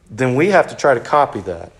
then 0.09 0.35
we 0.35 0.49
have 0.49 0.67
to 0.67 0.75
try 0.75 0.93
to 0.93 0.99
copy 0.99 1.39
that. 1.41 1.71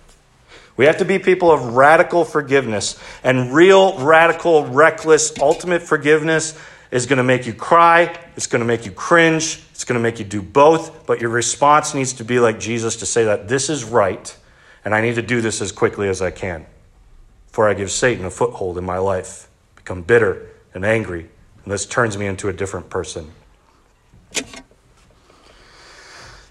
We 0.78 0.86
have 0.86 0.98
to 0.98 1.06
be 1.06 1.20
people 1.20 1.52
of 1.52 1.76
radical 1.76 2.26
forgiveness. 2.26 3.00
And 3.24 3.54
real, 3.54 3.98
radical, 4.00 4.66
reckless, 4.66 5.38
ultimate 5.40 5.82
forgiveness 5.82 6.58
is 6.92 7.06
going 7.06 7.18
to 7.18 7.24
make 7.24 7.46
you 7.46 7.54
cry. 7.54 8.18
It's 8.36 8.48
going 8.48 8.60
to 8.60 8.66
make 8.66 8.86
you 8.86 8.92
cringe. 8.92 9.64
It's 9.72 9.86
going 9.86 10.00
to 10.00 10.04
make 10.04 10.20
you 10.20 10.26
do 10.26 10.42
both. 10.42 11.06
But 11.06 11.22
your 11.22 11.30
response 11.30 11.94
needs 11.94 12.14
to 12.14 12.26
be 12.26 12.40
like 12.40 12.60
Jesus 12.60 12.98
to 12.98 13.06
say 13.06 13.26
that 13.26 13.48
this 13.48 13.70
is 13.70 13.84
right, 13.84 14.36
and 14.84 14.94
I 14.94 15.02
need 15.02 15.16
to 15.16 15.22
do 15.22 15.42
this 15.42 15.62
as 15.62 15.72
quickly 15.72 16.10
as 16.10 16.22
I 16.22 16.32
can 16.32 16.66
before 17.48 17.70
I 17.70 17.74
give 17.74 17.90
Satan 17.90 18.26
a 18.26 18.30
foothold 18.30 18.78
in 18.78 18.84
my 18.84 18.98
life, 18.98 19.48
become 19.78 20.02
bitter 20.02 20.46
and 20.74 20.84
angry, 20.84 21.30
and 21.64 21.72
this 21.72 21.86
turns 21.86 22.18
me 22.18 22.26
into 22.26 22.50
a 22.50 22.54
different 22.54 22.90
person. 22.90 23.32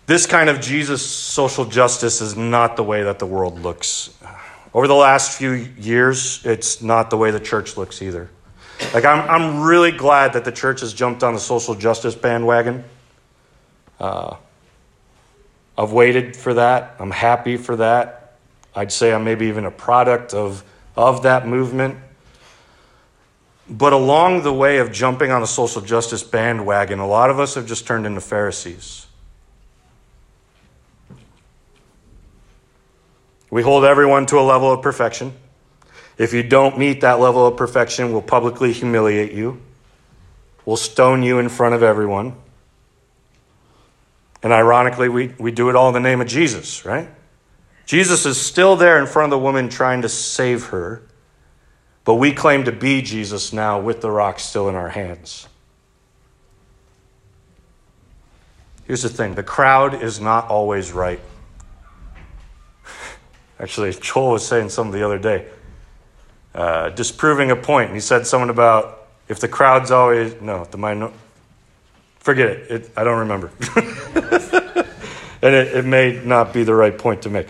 This 0.06 0.24
kind 0.24 0.48
of 0.48 0.62
Jesus 0.62 1.04
social 1.04 1.66
justice 1.66 2.22
is 2.22 2.36
not 2.36 2.76
the 2.76 2.84
way 2.84 3.02
that 3.02 3.18
the 3.18 3.26
world 3.26 3.60
looks. 3.60 4.13
Over 4.74 4.88
the 4.88 4.94
last 4.94 5.38
few 5.38 5.52
years, 5.52 6.44
it's 6.44 6.82
not 6.82 7.08
the 7.08 7.16
way 7.16 7.30
the 7.30 7.38
church 7.38 7.76
looks 7.76 8.02
either. 8.02 8.28
Like, 8.92 9.04
I'm, 9.04 9.28
I'm 9.30 9.62
really 9.62 9.92
glad 9.92 10.32
that 10.32 10.44
the 10.44 10.50
church 10.50 10.80
has 10.80 10.92
jumped 10.92 11.22
on 11.22 11.32
the 11.32 11.38
social 11.38 11.76
justice 11.76 12.16
bandwagon. 12.16 12.82
Uh, 14.00 14.36
I've 15.78 15.92
waited 15.92 16.36
for 16.36 16.54
that. 16.54 16.96
I'm 16.98 17.12
happy 17.12 17.56
for 17.56 17.76
that. 17.76 18.36
I'd 18.74 18.90
say 18.90 19.14
I'm 19.14 19.22
maybe 19.22 19.46
even 19.46 19.64
a 19.64 19.70
product 19.70 20.34
of, 20.34 20.64
of 20.96 21.22
that 21.22 21.46
movement. 21.46 21.96
But 23.70 23.92
along 23.92 24.42
the 24.42 24.52
way 24.52 24.78
of 24.78 24.90
jumping 24.90 25.30
on 25.30 25.40
the 25.40 25.46
social 25.46 25.82
justice 25.82 26.24
bandwagon, 26.24 26.98
a 26.98 27.06
lot 27.06 27.30
of 27.30 27.38
us 27.38 27.54
have 27.54 27.66
just 27.66 27.86
turned 27.86 28.06
into 28.06 28.20
Pharisees. 28.20 29.03
We 33.54 33.62
hold 33.62 33.84
everyone 33.84 34.26
to 34.26 34.40
a 34.40 34.42
level 34.42 34.72
of 34.72 34.82
perfection. 34.82 35.32
If 36.18 36.32
you 36.32 36.42
don't 36.42 36.76
meet 36.76 37.02
that 37.02 37.20
level 37.20 37.46
of 37.46 37.56
perfection, 37.56 38.10
we'll 38.10 38.20
publicly 38.20 38.72
humiliate 38.72 39.30
you. 39.30 39.62
We'll 40.64 40.76
stone 40.76 41.22
you 41.22 41.38
in 41.38 41.48
front 41.48 41.76
of 41.76 41.80
everyone. 41.80 42.34
And 44.42 44.52
ironically, 44.52 45.08
we, 45.08 45.36
we 45.38 45.52
do 45.52 45.70
it 45.70 45.76
all 45.76 45.86
in 45.86 45.94
the 45.94 46.00
name 46.00 46.20
of 46.20 46.26
Jesus, 46.26 46.84
right? 46.84 47.08
Jesus 47.86 48.26
is 48.26 48.40
still 48.40 48.74
there 48.74 48.98
in 48.98 49.06
front 49.06 49.32
of 49.32 49.38
the 49.38 49.44
woman 49.44 49.68
trying 49.68 50.02
to 50.02 50.08
save 50.08 50.64
her, 50.70 51.02
but 52.02 52.14
we 52.16 52.32
claim 52.32 52.64
to 52.64 52.72
be 52.72 53.02
Jesus 53.02 53.52
now 53.52 53.78
with 53.78 54.00
the 54.00 54.10
rock 54.10 54.40
still 54.40 54.68
in 54.68 54.74
our 54.74 54.88
hands. 54.88 55.46
Here's 58.84 59.02
the 59.02 59.08
thing 59.08 59.36
the 59.36 59.44
crowd 59.44 60.02
is 60.02 60.18
not 60.18 60.48
always 60.48 60.90
right. 60.90 61.20
Actually, 63.58 63.92
Joel 63.92 64.32
was 64.32 64.46
saying 64.46 64.70
something 64.70 64.98
the 64.98 65.04
other 65.04 65.18
day 65.18 65.46
uh, 66.54 66.90
disproving 66.90 67.50
a 67.50 67.56
point. 67.56 67.88
And 67.88 67.96
he 67.96 68.00
said 68.00 68.26
something 68.26 68.50
about 68.50 69.08
if 69.28 69.40
the 69.40 69.48
crowd's 69.48 69.90
always 69.90 70.40
no, 70.40 70.64
the 70.64 70.78
minor, 70.78 71.10
forget 72.18 72.48
it. 72.48 72.70
it. 72.70 72.90
I 72.96 73.04
don't 73.04 73.20
remember, 73.20 73.50
and 75.42 75.54
it, 75.54 75.76
it, 75.76 75.84
may 75.84 76.20
not 76.24 76.52
be 76.52 76.62
the 76.62 76.74
right 76.74 76.96
point 76.96 77.22
to 77.22 77.30
make. 77.30 77.48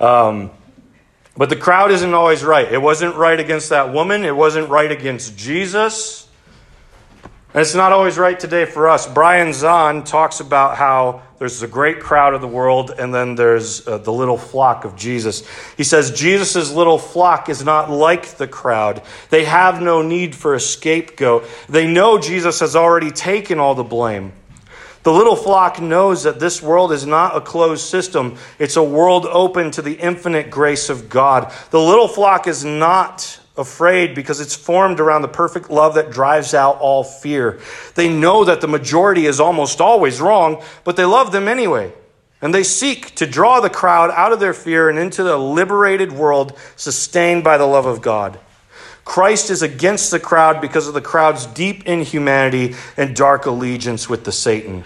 Um, 0.00 0.50
but 1.36 1.48
the 1.48 1.56
crowd 1.56 1.90
isn't 1.90 2.14
always 2.14 2.42
right. 2.44 2.70
It 2.70 2.80
wasn't 2.80 3.14
right 3.14 3.38
against 3.38 3.70
that 3.70 3.92
woman. 3.92 4.24
It 4.24 4.34
wasn't 4.34 4.68
right 4.68 4.90
against 4.90 5.36
Jesus. 5.36 6.25
And 7.56 7.62
it's 7.62 7.74
not 7.74 7.90
always 7.90 8.18
right 8.18 8.38
today 8.38 8.66
for 8.66 8.86
us. 8.86 9.10
Brian 9.10 9.48
Zahnd 9.48 10.04
talks 10.04 10.40
about 10.40 10.76
how 10.76 11.22
there's 11.38 11.62
a 11.62 11.66
great 11.66 12.00
crowd 12.00 12.34
of 12.34 12.42
the 12.42 12.46
world 12.46 12.90
and 12.90 13.14
then 13.14 13.34
there's 13.34 13.88
uh, 13.88 13.96
the 13.96 14.12
little 14.12 14.36
flock 14.36 14.84
of 14.84 14.94
Jesus. 14.94 15.42
He 15.74 15.82
says 15.82 16.10
Jesus' 16.10 16.70
little 16.70 16.98
flock 16.98 17.48
is 17.48 17.64
not 17.64 17.90
like 17.90 18.36
the 18.36 18.46
crowd. 18.46 19.00
They 19.30 19.46
have 19.46 19.80
no 19.80 20.02
need 20.02 20.34
for 20.34 20.52
a 20.52 20.60
scapegoat. 20.60 21.48
They 21.66 21.86
know 21.86 22.18
Jesus 22.18 22.60
has 22.60 22.76
already 22.76 23.10
taken 23.10 23.58
all 23.58 23.74
the 23.74 23.82
blame. 23.82 24.34
The 25.02 25.12
little 25.12 25.34
flock 25.34 25.80
knows 25.80 26.24
that 26.24 26.38
this 26.38 26.60
world 26.60 26.92
is 26.92 27.06
not 27.06 27.38
a 27.38 27.40
closed 27.40 27.86
system, 27.86 28.36
it's 28.58 28.76
a 28.76 28.82
world 28.82 29.24
open 29.24 29.70
to 29.70 29.80
the 29.80 29.94
infinite 29.94 30.50
grace 30.50 30.90
of 30.90 31.08
God. 31.08 31.50
The 31.70 31.80
little 31.80 32.08
flock 32.08 32.48
is 32.48 32.66
not 32.66 33.40
afraid 33.58 34.14
because 34.14 34.40
it's 34.40 34.54
formed 34.54 35.00
around 35.00 35.22
the 35.22 35.28
perfect 35.28 35.70
love 35.70 35.94
that 35.94 36.10
drives 36.10 36.54
out 36.54 36.78
all 36.78 37.04
fear. 37.04 37.60
They 37.94 38.08
know 38.08 38.44
that 38.44 38.60
the 38.60 38.68
majority 38.68 39.26
is 39.26 39.40
almost 39.40 39.80
always 39.80 40.20
wrong, 40.20 40.62
but 40.84 40.96
they 40.96 41.04
love 41.04 41.32
them 41.32 41.48
anyway. 41.48 41.92
And 42.42 42.54
they 42.54 42.62
seek 42.62 43.14
to 43.16 43.26
draw 43.26 43.60
the 43.60 43.70
crowd 43.70 44.10
out 44.10 44.32
of 44.32 44.40
their 44.40 44.52
fear 44.52 44.90
and 44.90 44.98
into 44.98 45.22
the 45.22 45.38
liberated 45.38 46.12
world 46.12 46.56
sustained 46.76 47.44
by 47.44 47.56
the 47.56 47.66
love 47.66 47.86
of 47.86 48.02
God. 48.02 48.38
Christ 49.04 49.50
is 49.50 49.62
against 49.62 50.10
the 50.10 50.20
crowd 50.20 50.60
because 50.60 50.88
of 50.88 50.94
the 50.94 51.00
crowd's 51.00 51.46
deep 51.46 51.86
inhumanity 51.86 52.74
and 52.96 53.16
dark 53.16 53.46
allegiance 53.46 54.08
with 54.08 54.24
the 54.24 54.32
Satan. 54.32 54.84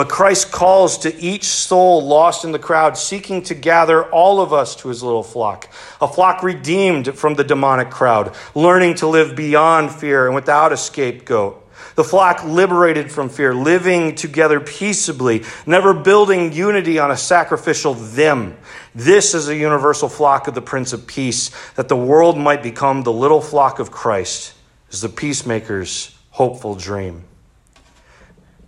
But 0.00 0.08
Christ 0.08 0.50
calls 0.50 0.96
to 1.00 1.14
each 1.20 1.44
soul 1.44 2.02
lost 2.02 2.46
in 2.46 2.52
the 2.52 2.58
crowd, 2.58 2.96
seeking 2.96 3.42
to 3.42 3.54
gather 3.54 4.02
all 4.04 4.40
of 4.40 4.50
us 4.50 4.74
to 4.76 4.88
his 4.88 5.02
little 5.02 5.22
flock, 5.22 5.68
a 6.00 6.08
flock 6.08 6.42
redeemed 6.42 7.18
from 7.18 7.34
the 7.34 7.44
demonic 7.44 7.90
crowd, 7.90 8.34
learning 8.54 8.94
to 8.94 9.06
live 9.06 9.36
beyond 9.36 9.90
fear 9.90 10.24
and 10.24 10.34
without 10.34 10.72
a 10.72 10.76
scapegoat. 10.78 11.70
The 11.96 12.04
flock 12.04 12.42
liberated 12.44 13.12
from 13.12 13.28
fear, 13.28 13.52
living 13.52 14.14
together 14.14 14.58
peaceably, 14.58 15.44
never 15.66 15.92
building 15.92 16.54
unity 16.54 16.98
on 16.98 17.10
a 17.10 17.16
sacrificial 17.18 17.92
them. 17.92 18.56
This 18.94 19.34
is 19.34 19.50
a 19.50 19.54
universal 19.54 20.08
flock 20.08 20.48
of 20.48 20.54
the 20.54 20.62
Prince 20.62 20.94
of 20.94 21.06
Peace, 21.06 21.50
that 21.74 21.88
the 21.88 21.94
world 21.94 22.38
might 22.38 22.62
become 22.62 23.02
the 23.02 23.12
little 23.12 23.42
flock 23.42 23.78
of 23.78 23.90
Christ, 23.90 24.54
is 24.90 25.02
the 25.02 25.10
peacemaker's 25.10 26.16
hopeful 26.30 26.74
dream. 26.74 27.24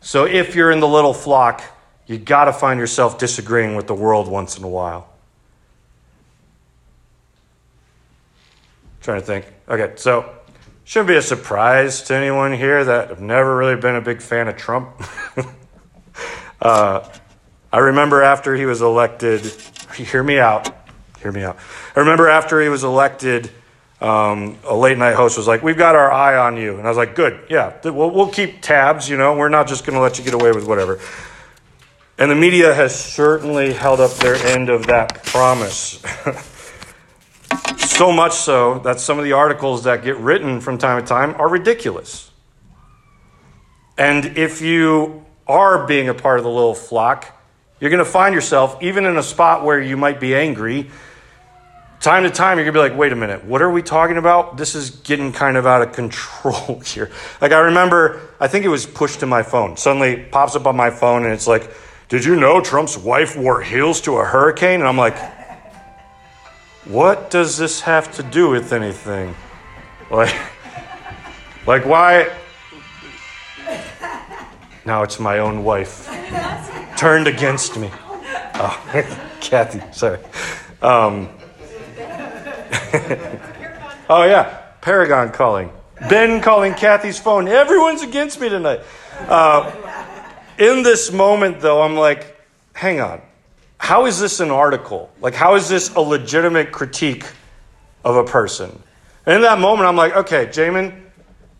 So 0.02 0.26
if 0.26 0.54
you're 0.54 0.70
in 0.70 0.80
the 0.80 0.88
little 0.88 1.14
flock, 1.14 1.62
you 2.06 2.18
got 2.18 2.44
to 2.44 2.52
find 2.52 2.78
yourself 2.78 3.18
disagreeing 3.18 3.76
with 3.76 3.86
the 3.86 3.94
world 3.94 4.28
once 4.28 4.58
in 4.58 4.64
a 4.64 4.68
while. 4.68 5.08
trying 9.02 9.20
to 9.20 9.26
think. 9.26 9.46
Okay, 9.68 9.92
so 9.96 10.32
shouldn't 10.84 11.08
be 11.08 11.16
a 11.16 11.22
surprise 11.22 12.02
to 12.02 12.14
anyone 12.14 12.52
here 12.52 12.84
that 12.84 13.10
I've 13.10 13.20
never 13.20 13.56
really 13.56 13.76
been 13.76 13.96
a 13.96 14.00
big 14.00 14.22
fan 14.22 14.48
of 14.48 14.56
Trump. 14.56 14.90
uh, 16.62 17.08
I 17.72 17.78
remember 17.78 18.22
after 18.22 18.54
he 18.54 18.64
was 18.64 18.80
elected, 18.80 19.44
hear 19.96 20.22
me 20.22 20.38
out, 20.38 20.70
hear 21.20 21.32
me 21.32 21.42
out. 21.42 21.58
I 21.96 22.00
remember 22.00 22.28
after 22.28 22.60
he 22.60 22.68
was 22.68 22.84
elected, 22.84 23.50
um, 24.02 24.58
a 24.64 24.74
late 24.74 24.98
night 24.98 25.14
host 25.14 25.36
was 25.36 25.46
like, 25.46 25.62
We've 25.62 25.78
got 25.78 25.94
our 25.94 26.10
eye 26.10 26.36
on 26.36 26.56
you. 26.56 26.76
And 26.76 26.86
I 26.86 26.88
was 26.88 26.96
like, 26.96 27.14
Good, 27.14 27.46
yeah, 27.48 27.78
we'll, 27.84 28.10
we'll 28.10 28.28
keep 28.28 28.60
tabs, 28.60 29.08
you 29.08 29.16
know, 29.16 29.36
we're 29.36 29.48
not 29.48 29.68
just 29.68 29.86
going 29.86 29.94
to 29.94 30.00
let 30.00 30.18
you 30.18 30.24
get 30.24 30.34
away 30.34 30.50
with 30.50 30.66
whatever. 30.66 30.98
And 32.18 32.30
the 32.30 32.34
media 32.34 32.74
has 32.74 32.94
certainly 32.94 33.72
held 33.72 34.00
up 34.00 34.12
their 34.12 34.34
end 34.34 34.68
of 34.68 34.88
that 34.88 35.24
promise. 35.24 36.02
so 37.78 38.12
much 38.12 38.32
so 38.32 38.80
that 38.80 39.00
some 39.00 39.18
of 39.18 39.24
the 39.24 39.32
articles 39.32 39.84
that 39.84 40.02
get 40.02 40.16
written 40.16 40.60
from 40.60 40.78
time 40.78 41.00
to 41.00 41.06
time 41.06 41.34
are 41.36 41.48
ridiculous. 41.48 42.30
And 43.96 44.36
if 44.36 44.60
you 44.62 45.24
are 45.46 45.86
being 45.86 46.08
a 46.08 46.14
part 46.14 46.38
of 46.38 46.44
the 46.44 46.50
little 46.50 46.74
flock, 46.74 47.38
you're 47.78 47.90
going 47.90 48.04
to 48.04 48.10
find 48.10 48.34
yourself, 48.34 48.82
even 48.82 49.06
in 49.06 49.16
a 49.16 49.22
spot 49.22 49.64
where 49.64 49.80
you 49.80 49.96
might 49.96 50.20
be 50.20 50.34
angry, 50.34 50.90
time 52.02 52.24
to 52.24 52.30
time, 52.30 52.58
you're 52.58 52.66
to 52.66 52.72
be 52.72 52.80
like, 52.80 52.96
wait 52.96 53.12
a 53.12 53.16
minute, 53.16 53.44
what 53.44 53.62
are 53.62 53.70
we 53.70 53.80
talking 53.80 54.16
about? 54.16 54.56
This 54.56 54.74
is 54.74 54.90
getting 54.90 55.32
kind 55.32 55.56
of 55.56 55.66
out 55.66 55.82
of 55.82 55.92
control 55.94 56.80
here. 56.80 57.10
Like, 57.40 57.52
I 57.52 57.60
remember, 57.60 58.20
I 58.40 58.48
think 58.48 58.64
it 58.64 58.68
was 58.68 58.84
pushed 58.84 59.20
to 59.20 59.26
my 59.26 59.42
phone. 59.42 59.76
Suddenly 59.76 60.24
pops 60.30 60.56
up 60.56 60.66
on 60.66 60.76
my 60.76 60.90
phone, 60.90 61.24
and 61.24 61.32
it's 61.32 61.46
like, 61.46 61.70
did 62.08 62.24
you 62.24 62.36
know 62.36 62.60
Trump's 62.60 62.98
wife 62.98 63.36
wore 63.36 63.62
heels 63.62 64.00
to 64.02 64.16
a 64.16 64.24
hurricane? 64.24 64.80
And 64.80 64.88
I'm 64.88 64.98
like, 64.98 65.16
what 66.84 67.30
does 67.30 67.56
this 67.56 67.80
have 67.82 68.12
to 68.16 68.22
do 68.24 68.50
with 68.50 68.72
anything? 68.72 69.34
Like, 70.10 70.34
like 71.66 71.86
why? 71.86 72.30
Now 74.84 75.04
it's 75.04 75.20
my 75.20 75.38
own 75.38 75.62
wife 75.62 76.08
turned 76.96 77.28
against 77.28 77.78
me. 77.78 77.88
Oh, 78.54 79.30
Kathy, 79.40 79.80
sorry. 79.92 80.18
Um, 80.82 81.28
oh, 84.08 84.24
yeah, 84.24 84.62
Paragon 84.80 85.30
calling. 85.30 85.70
Ben 86.08 86.40
calling 86.40 86.74
Kathy's 86.74 87.18
phone. 87.18 87.46
Everyone's 87.48 88.02
against 88.02 88.40
me 88.40 88.48
tonight. 88.48 88.80
Uh, 89.20 89.70
in 90.58 90.82
this 90.82 91.12
moment, 91.12 91.60
though, 91.60 91.82
I'm 91.82 91.94
like, 91.94 92.40
hang 92.74 93.00
on. 93.00 93.20
How 93.78 94.06
is 94.06 94.18
this 94.18 94.40
an 94.40 94.50
article? 94.50 95.10
Like, 95.20 95.34
how 95.34 95.54
is 95.56 95.68
this 95.68 95.94
a 95.94 96.00
legitimate 96.00 96.72
critique 96.72 97.24
of 98.04 98.16
a 98.16 98.24
person? 98.24 98.82
And 99.26 99.36
in 99.36 99.42
that 99.42 99.58
moment, 99.58 99.88
I'm 99.88 99.96
like, 99.96 100.14
okay, 100.16 100.46
Jamin, 100.46 101.00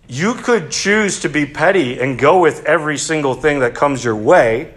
you 0.08 0.34
could 0.34 0.70
choose 0.70 1.20
to 1.20 1.28
be 1.28 1.46
petty 1.46 2.00
and 2.00 2.18
go 2.18 2.40
with 2.40 2.64
every 2.64 2.98
single 2.98 3.34
thing 3.34 3.60
that 3.60 3.74
comes 3.74 4.04
your 4.04 4.16
way. 4.16 4.74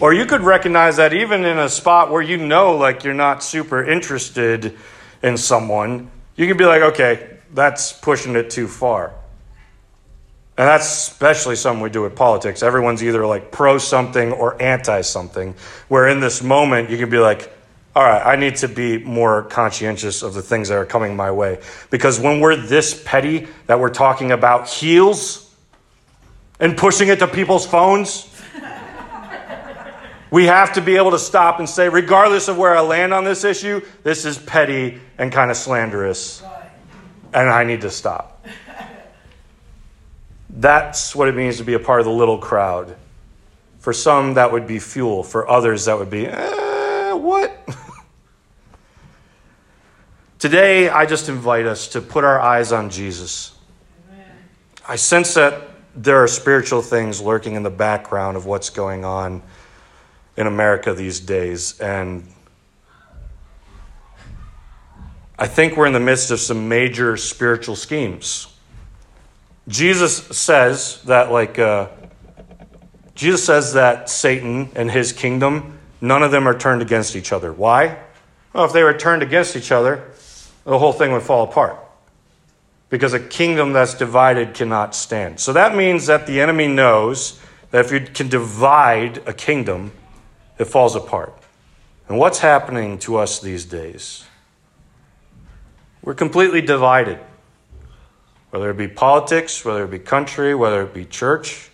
Or 0.00 0.12
you 0.12 0.26
could 0.26 0.42
recognize 0.42 0.96
that 0.96 1.14
even 1.14 1.44
in 1.44 1.58
a 1.58 1.68
spot 1.68 2.10
where 2.10 2.22
you 2.22 2.36
know, 2.36 2.76
like, 2.76 3.04
you're 3.04 3.14
not 3.14 3.42
super 3.42 3.84
interested 3.84 4.76
in 5.22 5.36
someone, 5.36 6.10
you 6.36 6.46
can 6.46 6.56
be 6.56 6.64
like, 6.64 6.82
okay, 6.82 7.38
that's 7.52 7.92
pushing 7.92 8.36
it 8.36 8.50
too 8.50 8.68
far. 8.68 9.14
And 10.58 10.66
that's 10.66 10.86
especially 10.86 11.56
something 11.56 11.82
we 11.82 11.90
do 11.90 12.02
with 12.02 12.16
politics. 12.16 12.62
Everyone's 12.62 13.02
either 13.02 13.26
like 13.26 13.52
pro 13.52 13.76
something 13.76 14.32
or 14.32 14.60
anti 14.60 15.02
something. 15.02 15.54
Where 15.88 16.08
in 16.08 16.20
this 16.20 16.42
moment, 16.42 16.88
you 16.88 16.96
can 16.96 17.10
be 17.10 17.18
like, 17.18 17.52
all 17.94 18.02
right, 18.02 18.24
I 18.24 18.36
need 18.36 18.56
to 18.56 18.68
be 18.68 18.98
more 18.98 19.44
conscientious 19.44 20.22
of 20.22 20.34
the 20.34 20.42
things 20.42 20.68
that 20.68 20.76
are 20.76 20.86
coming 20.86 21.16
my 21.16 21.30
way. 21.30 21.60
Because 21.90 22.20
when 22.20 22.40
we're 22.40 22.56
this 22.56 23.02
petty 23.04 23.48
that 23.66 23.80
we're 23.80 23.92
talking 23.92 24.32
about 24.32 24.68
heels 24.68 25.54
and 26.58 26.76
pushing 26.76 27.08
it 27.08 27.18
to 27.18 27.26
people's 27.26 27.66
phones, 27.66 28.24
we 30.30 30.46
have 30.46 30.72
to 30.72 30.80
be 30.80 30.96
able 30.96 31.12
to 31.12 31.18
stop 31.18 31.58
and 31.58 31.68
say, 31.68 31.88
regardless 31.88 32.48
of 32.48 32.58
where 32.58 32.76
I 32.76 32.80
land 32.80 33.14
on 33.14 33.24
this 33.24 33.44
issue, 33.44 33.80
this 34.02 34.24
is 34.24 34.38
petty 34.38 35.00
and 35.18 35.32
kind 35.32 35.50
of 35.50 35.56
slanderous. 35.56 36.42
And 37.32 37.48
I 37.48 37.64
need 37.64 37.82
to 37.82 37.90
stop. 37.90 38.44
That's 40.50 41.14
what 41.14 41.28
it 41.28 41.34
means 41.34 41.58
to 41.58 41.64
be 41.64 41.74
a 41.74 41.78
part 41.78 42.00
of 42.00 42.06
the 42.06 42.12
little 42.12 42.38
crowd. 42.38 42.96
For 43.78 43.92
some, 43.92 44.34
that 44.34 44.50
would 44.50 44.66
be 44.66 44.78
fuel. 44.78 45.22
For 45.22 45.48
others, 45.48 45.84
that 45.84 45.98
would 45.98 46.10
be, 46.10 46.26
eh, 46.26 47.12
what? 47.12 47.56
Today, 50.38 50.88
I 50.88 51.06
just 51.06 51.28
invite 51.28 51.66
us 51.66 51.88
to 51.88 52.00
put 52.00 52.24
our 52.24 52.40
eyes 52.40 52.72
on 52.72 52.90
Jesus. 52.90 53.54
Amen. 54.10 54.26
I 54.88 54.96
sense 54.96 55.34
that 55.34 55.68
there 55.94 56.22
are 56.22 56.28
spiritual 56.28 56.82
things 56.82 57.20
lurking 57.20 57.54
in 57.54 57.62
the 57.62 57.70
background 57.70 58.36
of 58.36 58.44
what's 58.46 58.70
going 58.70 59.04
on 59.04 59.42
in 60.36 60.46
America 60.46 60.92
these 60.94 61.20
days. 61.20 61.78
And 61.80 62.26
I 65.38 65.46
think 65.46 65.76
we're 65.76 65.86
in 65.86 65.92
the 65.92 66.00
midst 66.00 66.30
of 66.30 66.40
some 66.40 66.68
major 66.68 67.16
spiritual 67.16 67.76
schemes. 67.76 68.46
Jesus 69.68 70.16
says 70.36 71.02
that, 71.04 71.32
like, 71.32 71.58
uh, 71.58 71.88
Jesus 73.14 73.44
says 73.44 73.72
that 73.72 74.08
Satan 74.08 74.70
and 74.76 74.90
his 74.90 75.12
kingdom, 75.12 75.78
none 76.00 76.22
of 76.22 76.30
them 76.30 76.46
are 76.46 76.56
turned 76.56 76.82
against 76.82 77.16
each 77.16 77.32
other. 77.32 77.52
Why? 77.52 77.98
Well, 78.52 78.64
if 78.64 78.72
they 78.72 78.82
were 78.82 78.96
turned 78.96 79.22
against 79.22 79.56
each 79.56 79.72
other, 79.72 80.10
the 80.64 80.78
whole 80.78 80.92
thing 80.92 81.12
would 81.12 81.22
fall 81.22 81.44
apart. 81.44 81.78
Because 82.88 83.12
a 83.12 83.20
kingdom 83.20 83.72
that's 83.72 83.94
divided 83.94 84.54
cannot 84.54 84.94
stand. 84.94 85.40
So 85.40 85.52
that 85.52 85.74
means 85.74 86.06
that 86.06 86.26
the 86.26 86.40
enemy 86.40 86.68
knows 86.68 87.40
that 87.72 87.84
if 87.84 87.92
you 87.92 88.00
can 88.00 88.28
divide 88.28 89.18
a 89.26 89.32
kingdom, 89.32 89.92
it 90.58 90.64
falls 90.64 90.96
apart. 90.96 91.34
And 92.08 92.18
what's 92.18 92.38
happening 92.38 92.98
to 93.00 93.16
us 93.16 93.40
these 93.40 93.64
days? 93.64 94.24
We're 96.02 96.14
completely 96.14 96.60
divided 96.60 97.18
whether 98.50 98.70
it 98.70 98.76
be 98.76 98.88
politics, 98.88 99.64
whether 99.64 99.84
it 99.84 99.90
be 99.90 99.98
country, 99.98 100.54
whether 100.54 100.82
it 100.82 100.94
be 100.94 101.04
church. 101.04 101.68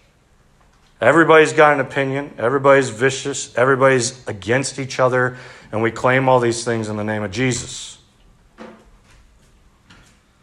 Everybody's 1.00 1.52
got 1.52 1.74
an 1.74 1.80
opinion. 1.80 2.32
Everybody's 2.38 2.88
vicious. 2.88 3.56
Everybody's 3.56 4.26
against 4.26 4.78
each 4.78 4.98
other. 4.98 5.36
And 5.70 5.82
we 5.82 5.90
claim 5.90 6.28
all 6.28 6.40
these 6.40 6.64
things 6.64 6.88
in 6.88 6.96
the 6.96 7.04
name 7.04 7.22
of 7.22 7.30
Jesus. 7.30 7.98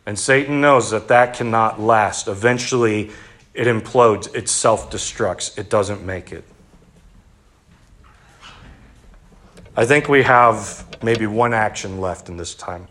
And 0.05 0.17
Satan 0.17 0.61
knows 0.61 0.91
that 0.91 1.07
that 1.09 1.35
cannot 1.35 1.79
last. 1.79 2.27
Eventually, 2.27 3.11
it 3.53 3.67
implodes, 3.67 4.33
it 4.33 4.49
self 4.49 4.89
destructs, 4.89 5.57
it 5.57 5.69
doesn't 5.69 6.05
make 6.05 6.31
it. 6.31 6.43
I 9.79 9.85
think 9.85 10.09
we 10.09 10.23
have 10.23 10.85
maybe 11.01 11.25
one 11.25 11.53
action 11.53 12.01
left 12.01 12.27
in 12.27 12.35
this 12.35 12.53
time 12.53 12.87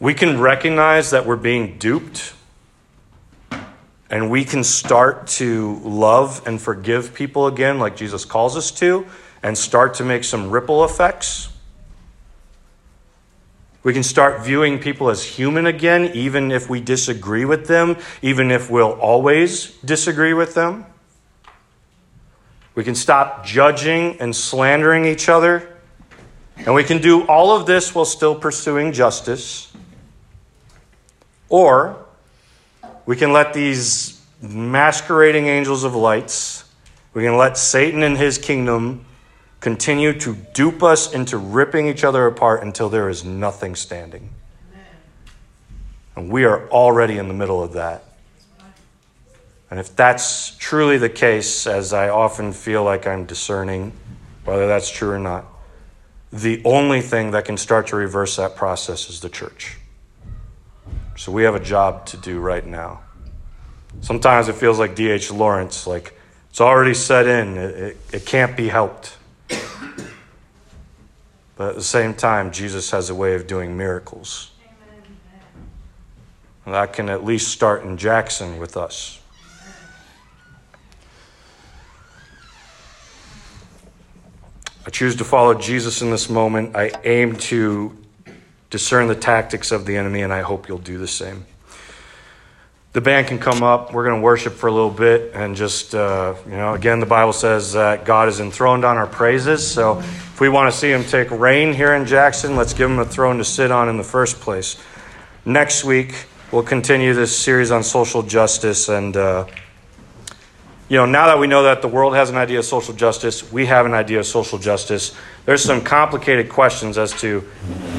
we 0.00 0.14
can 0.14 0.40
recognize 0.40 1.10
that 1.10 1.26
we're 1.26 1.36
being 1.36 1.78
duped 1.78 2.32
and 4.10 4.30
we 4.30 4.44
can 4.44 4.62
start 4.62 5.26
to 5.26 5.80
love 5.80 6.46
and 6.46 6.60
forgive 6.60 7.14
people 7.14 7.46
again, 7.46 7.78
like 7.78 7.96
Jesus 7.96 8.24
calls 8.24 8.56
us 8.56 8.70
to, 8.72 9.06
and 9.42 9.58
start 9.58 9.94
to 9.94 10.04
make 10.04 10.24
some 10.24 10.50
ripple 10.50 10.84
effects. 10.84 11.48
We 13.82 13.92
can 13.92 14.02
start 14.02 14.44
viewing 14.44 14.78
people 14.78 15.10
as 15.10 15.24
human 15.24 15.66
again, 15.66 16.12
even 16.14 16.52
if 16.52 16.70
we 16.70 16.80
disagree 16.80 17.44
with 17.44 17.66
them, 17.66 17.96
even 18.22 18.50
if 18.50 18.70
we'll 18.70 18.92
always 18.92 19.76
disagree 19.84 20.32
with 20.32 20.54
them. 20.54 20.86
We 22.78 22.84
can 22.84 22.94
stop 22.94 23.44
judging 23.44 24.20
and 24.20 24.36
slandering 24.36 25.04
each 25.04 25.28
other. 25.28 25.68
And 26.58 26.76
we 26.76 26.84
can 26.84 27.02
do 27.02 27.26
all 27.26 27.50
of 27.50 27.66
this 27.66 27.92
while 27.92 28.04
still 28.04 28.36
pursuing 28.36 28.92
justice. 28.92 29.72
Or 31.48 32.06
we 33.04 33.16
can 33.16 33.32
let 33.32 33.52
these 33.52 34.24
masquerading 34.40 35.46
angels 35.46 35.82
of 35.82 35.96
lights, 35.96 36.70
we 37.14 37.24
can 37.24 37.36
let 37.36 37.58
Satan 37.58 38.04
and 38.04 38.16
his 38.16 38.38
kingdom 38.38 39.04
continue 39.58 40.16
to 40.20 40.36
dupe 40.54 40.84
us 40.84 41.12
into 41.12 41.36
ripping 41.36 41.88
each 41.88 42.04
other 42.04 42.28
apart 42.28 42.62
until 42.62 42.88
there 42.88 43.08
is 43.08 43.24
nothing 43.24 43.74
standing. 43.74 44.30
And 46.14 46.30
we 46.30 46.44
are 46.44 46.68
already 46.68 47.18
in 47.18 47.26
the 47.26 47.34
middle 47.34 47.60
of 47.60 47.72
that. 47.72 48.04
And 49.70 49.78
if 49.78 49.94
that's 49.94 50.56
truly 50.56 50.98
the 50.98 51.10
case, 51.10 51.66
as 51.66 51.92
I 51.92 52.08
often 52.08 52.52
feel 52.52 52.84
like 52.84 53.06
I'm 53.06 53.26
discerning 53.26 53.92
whether 54.44 54.66
that's 54.66 54.90
true 54.90 55.10
or 55.10 55.18
not, 55.18 55.44
the 56.32 56.62
only 56.64 57.00
thing 57.00 57.32
that 57.32 57.44
can 57.44 57.56
start 57.56 57.88
to 57.88 57.96
reverse 57.96 58.36
that 58.36 58.56
process 58.56 59.10
is 59.10 59.20
the 59.20 59.28
church. 59.28 59.76
So 61.16 61.32
we 61.32 61.42
have 61.42 61.54
a 61.54 61.60
job 61.60 62.06
to 62.06 62.16
do 62.16 62.38
right 62.38 62.64
now. 62.64 63.00
Sometimes 64.00 64.48
it 64.48 64.54
feels 64.54 64.78
like 64.78 64.94
D.H. 64.94 65.30
Lawrence, 65.32 65.86
like 65.86 66.18
it's 66.50 66.60
already 66.60 66.94
set 66.94 67.26
in, 67.26 67.56
it, 67.56 67.74
it, 67.74 67.96
it 68.12 68.26
can't 68.26 68.56
be 68.56 68.68
helped. 68.68 69.16
But 71.56 71.70
at 71.70 71.74
the 71.74 71.82
same 71.82 72.14
time, 72.14 72.52
Jesus 72.52 72.92
has 72.92 73.10
a 73.10 73.14
way 73.16 73.34
of 73.34 73.48
doing 73.48 73.76
miracles. 73.76 74.52
And 76.64 76.72
That 76.72 76.92
can 76.92 77.08
at 77.08 77.24
least 77.24 77.48
start 77.48 77.82
in 77.82 77.96
Jackson 77.96 78.58
with 78.58 78.76
us. 78.76 79.17
I 84.88 84.90
choose 84.90 85.16
to 85.16 85.24
follow 85.24 85.52
Jesus 85.52 86.00
in 86.00 86.10
this 86.10 86.30
moment. 86.30 86.74
I 86.74 86.90
aim 87.04 87.36
to 87.36 87.94
discern 88.70 89.06
the 89.06 89.14
tactics 89.14 89.70
of 89.70 89.84
the 89.84 89.98
enemy, 89.98 90.22
and 90.22 90.32
I 90.32 90.40
hope 90.40 90.66
you'll 90.66 90.78
do 90.78 90.96
the 90.96 91.06
same. 91.06 91.44
The 92.94 93.02
band 93.02 93.26
can 93.26 93.38
come 93.38 93.62
up. 93.62 93.92
We're 93.92 94.06
going 94.06 94.16
to 94.16 94.22
worship 94.22 94.54
for 94.54 94.66
a 94.66 94.72
little 94.72 94.88
bit 94.88 95.32
and 95.34 95.54
just, 95.54 95.94
uh, 95.94 96.36
you 96.46 96.52
know, 96.52 96.72
again, 96.72 97.00
the 97.00 97.06
Bible 97.06 97.34
says 97.34 97.74
that 97.74 98.06
God 98.06 98.30
is 98.30 98.40
enthroned 98.40 98.86
on 98.86 98.96
our 98.96 99.06
praises. 99.06 99.70
So 99.70 99.98
if 99.98 100.40
we 100.40 100.48
want 100.48 100.72
to 100.72 100.78
see 100.78 100.90
him 100.90 101.04
take 101.04 101.30
reign 101.32 101.74
here 101.74 101.92
in 101.92 102.06
Jackson, 102.06 102.56
let's 102.56 102.72
give 102.72 102.90
him 102.90 102.98
a 102.98 103.04
throne 103.04 103.36
to 103.36 103.44
sit 103.44 103.70
on 103.70 103.90
in 103.90 103.98
the 103.98 104.02
first 104.02 104.40
place. 104.40 104.82
Next 105.44 105.84
week, 105.84 106.14
we'll 106.50 106.62
continue 106.62 107.12
this 107.12 107.38
series 107.38 107.70
on 107.70 107.82
social 107.82 108.22
justice. 108.22 108.88
And, 108.88 109.18
uh, 109.18 109.44
you 110.88 110.96
know, 110.96 111.04
now 111.04 111.26
that 111.26 111.38
we 111.38 111.46
know 111.46 111.64
that 111.64 111.82
the 111.82 111.88
world 111.88 112.14
has 112.14 112.30
an 112.30 112.36
idea 112.36 112.60
of 112.60 112.64
social 112.64 112.94
justice, 112.94 113.52
we 113.52 113.66
have 113.66 113.84
an 113.84 113.92
idea 113.92 114.20
of 114.20 114.26
social 114.26 114.58
justice. 114.58 115.14
There's 115.44 115.62
some 115.62 115.82
complicated 115.82 116.48
questions 116.48 116.96
as 116.96 117.12
to 117.20 117.44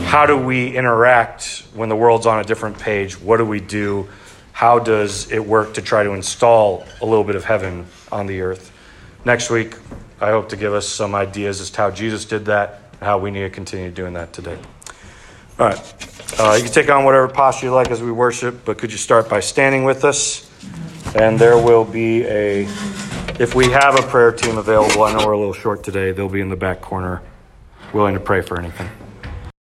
how 0.05 0.25
do 0.25 0.35
we 0.35 0.75
interact 0.75 1.65
when 1.75 1.89
the 1.89 1.95
world's 1.95 2.25
on 2.25 2.39
a 2.39 2.43
different 2.43 2.79
page? 2.79 3.19
What 3.21 3.37
do 3.37 3.45
we 3.45 3.59
do? 3.59 4.07
How 4.53 4.79
does 4.79 5.31
it 5.31 5.45
work 5.45 5.75
to 5.75 5.83
try 5.83 6.03
to 6.03 6.13
install 6.13 6.83
a 7.01 7.05
little 7.05 7.23
bit 7.23 7.35
of 7.35 7.45
heaven 7.45 7.85
on 8.11 8.25
the 8.25 8.41
earth? 8.41 8.71
Next 9.23 9.51
week, 9.51 9.75
I 10.19 10.31
hope 10.31 10.49
to 10.49 10.57
give 10.57 10.73
us 10.73 10.87
some 10.87 11.13
ideas 11.13 11.61
as 11.61 11.69
to 11.71 11.77
how 11.77 11.91
Jesus 11.91 12.25
did 12.25 12.45
that, 12.45 12.81
and 12.93 13.03
how 13.03 13.19
we 13.19 13.29
need 13.29 13.41
to 13.41 13.49
continue 13.51 13.91
doing 13.91 14.13
that 14.13 14.33
today. 14.33 14.57
All 15.59 15.67
right. 15.67 16.39
Uh, 16.39 16.55
you 16.55 16.63
can 16.63 16.71
take 16.71 16.89
on 16.89 17.03
whatever 17.03 17.27
posture 17.27 17.67
you 17.67 17.73
like 17.73 17.91
as 17.91 18.01
we 18.01 18.11
worship, 18.11 18.65
but 18.65 18.77
could 18.79 18.91
you 18.91 18.97
start 18.97 19.29
by 19.29 19.41
standing 19.41 19.83
with 19.83 20.03
us? 20.05 20.49
And 21.15 21.39
there 21.39 21.57
will 21.57 21.85
be 21.85 22.23
a, 22.25 22.63
if 23.39 23.55
we 23.55 23.71
have 23.71 23.97
a 23.97 24.03
prayer 24.03 24.31
team 24.31 24.57
available, 24.57 25.03
I 25.03 25.11
know 25.13 25.25
we're 25.25 25.31
a 25.31 25.37
little 25.37 25.53
short 25.53 25.83
today, 25.83 26.11
they'll 26.11 26.29
be 26.29 26.41
in 26.41 26.49
the 26.49 26.55
back 26.55 26.81
corner 26.81 27.21
willing 27.93 28.13
to 28.13 28.19
pray 28.19 28.41
for 28.41 28.59
anything. 28.59 28.89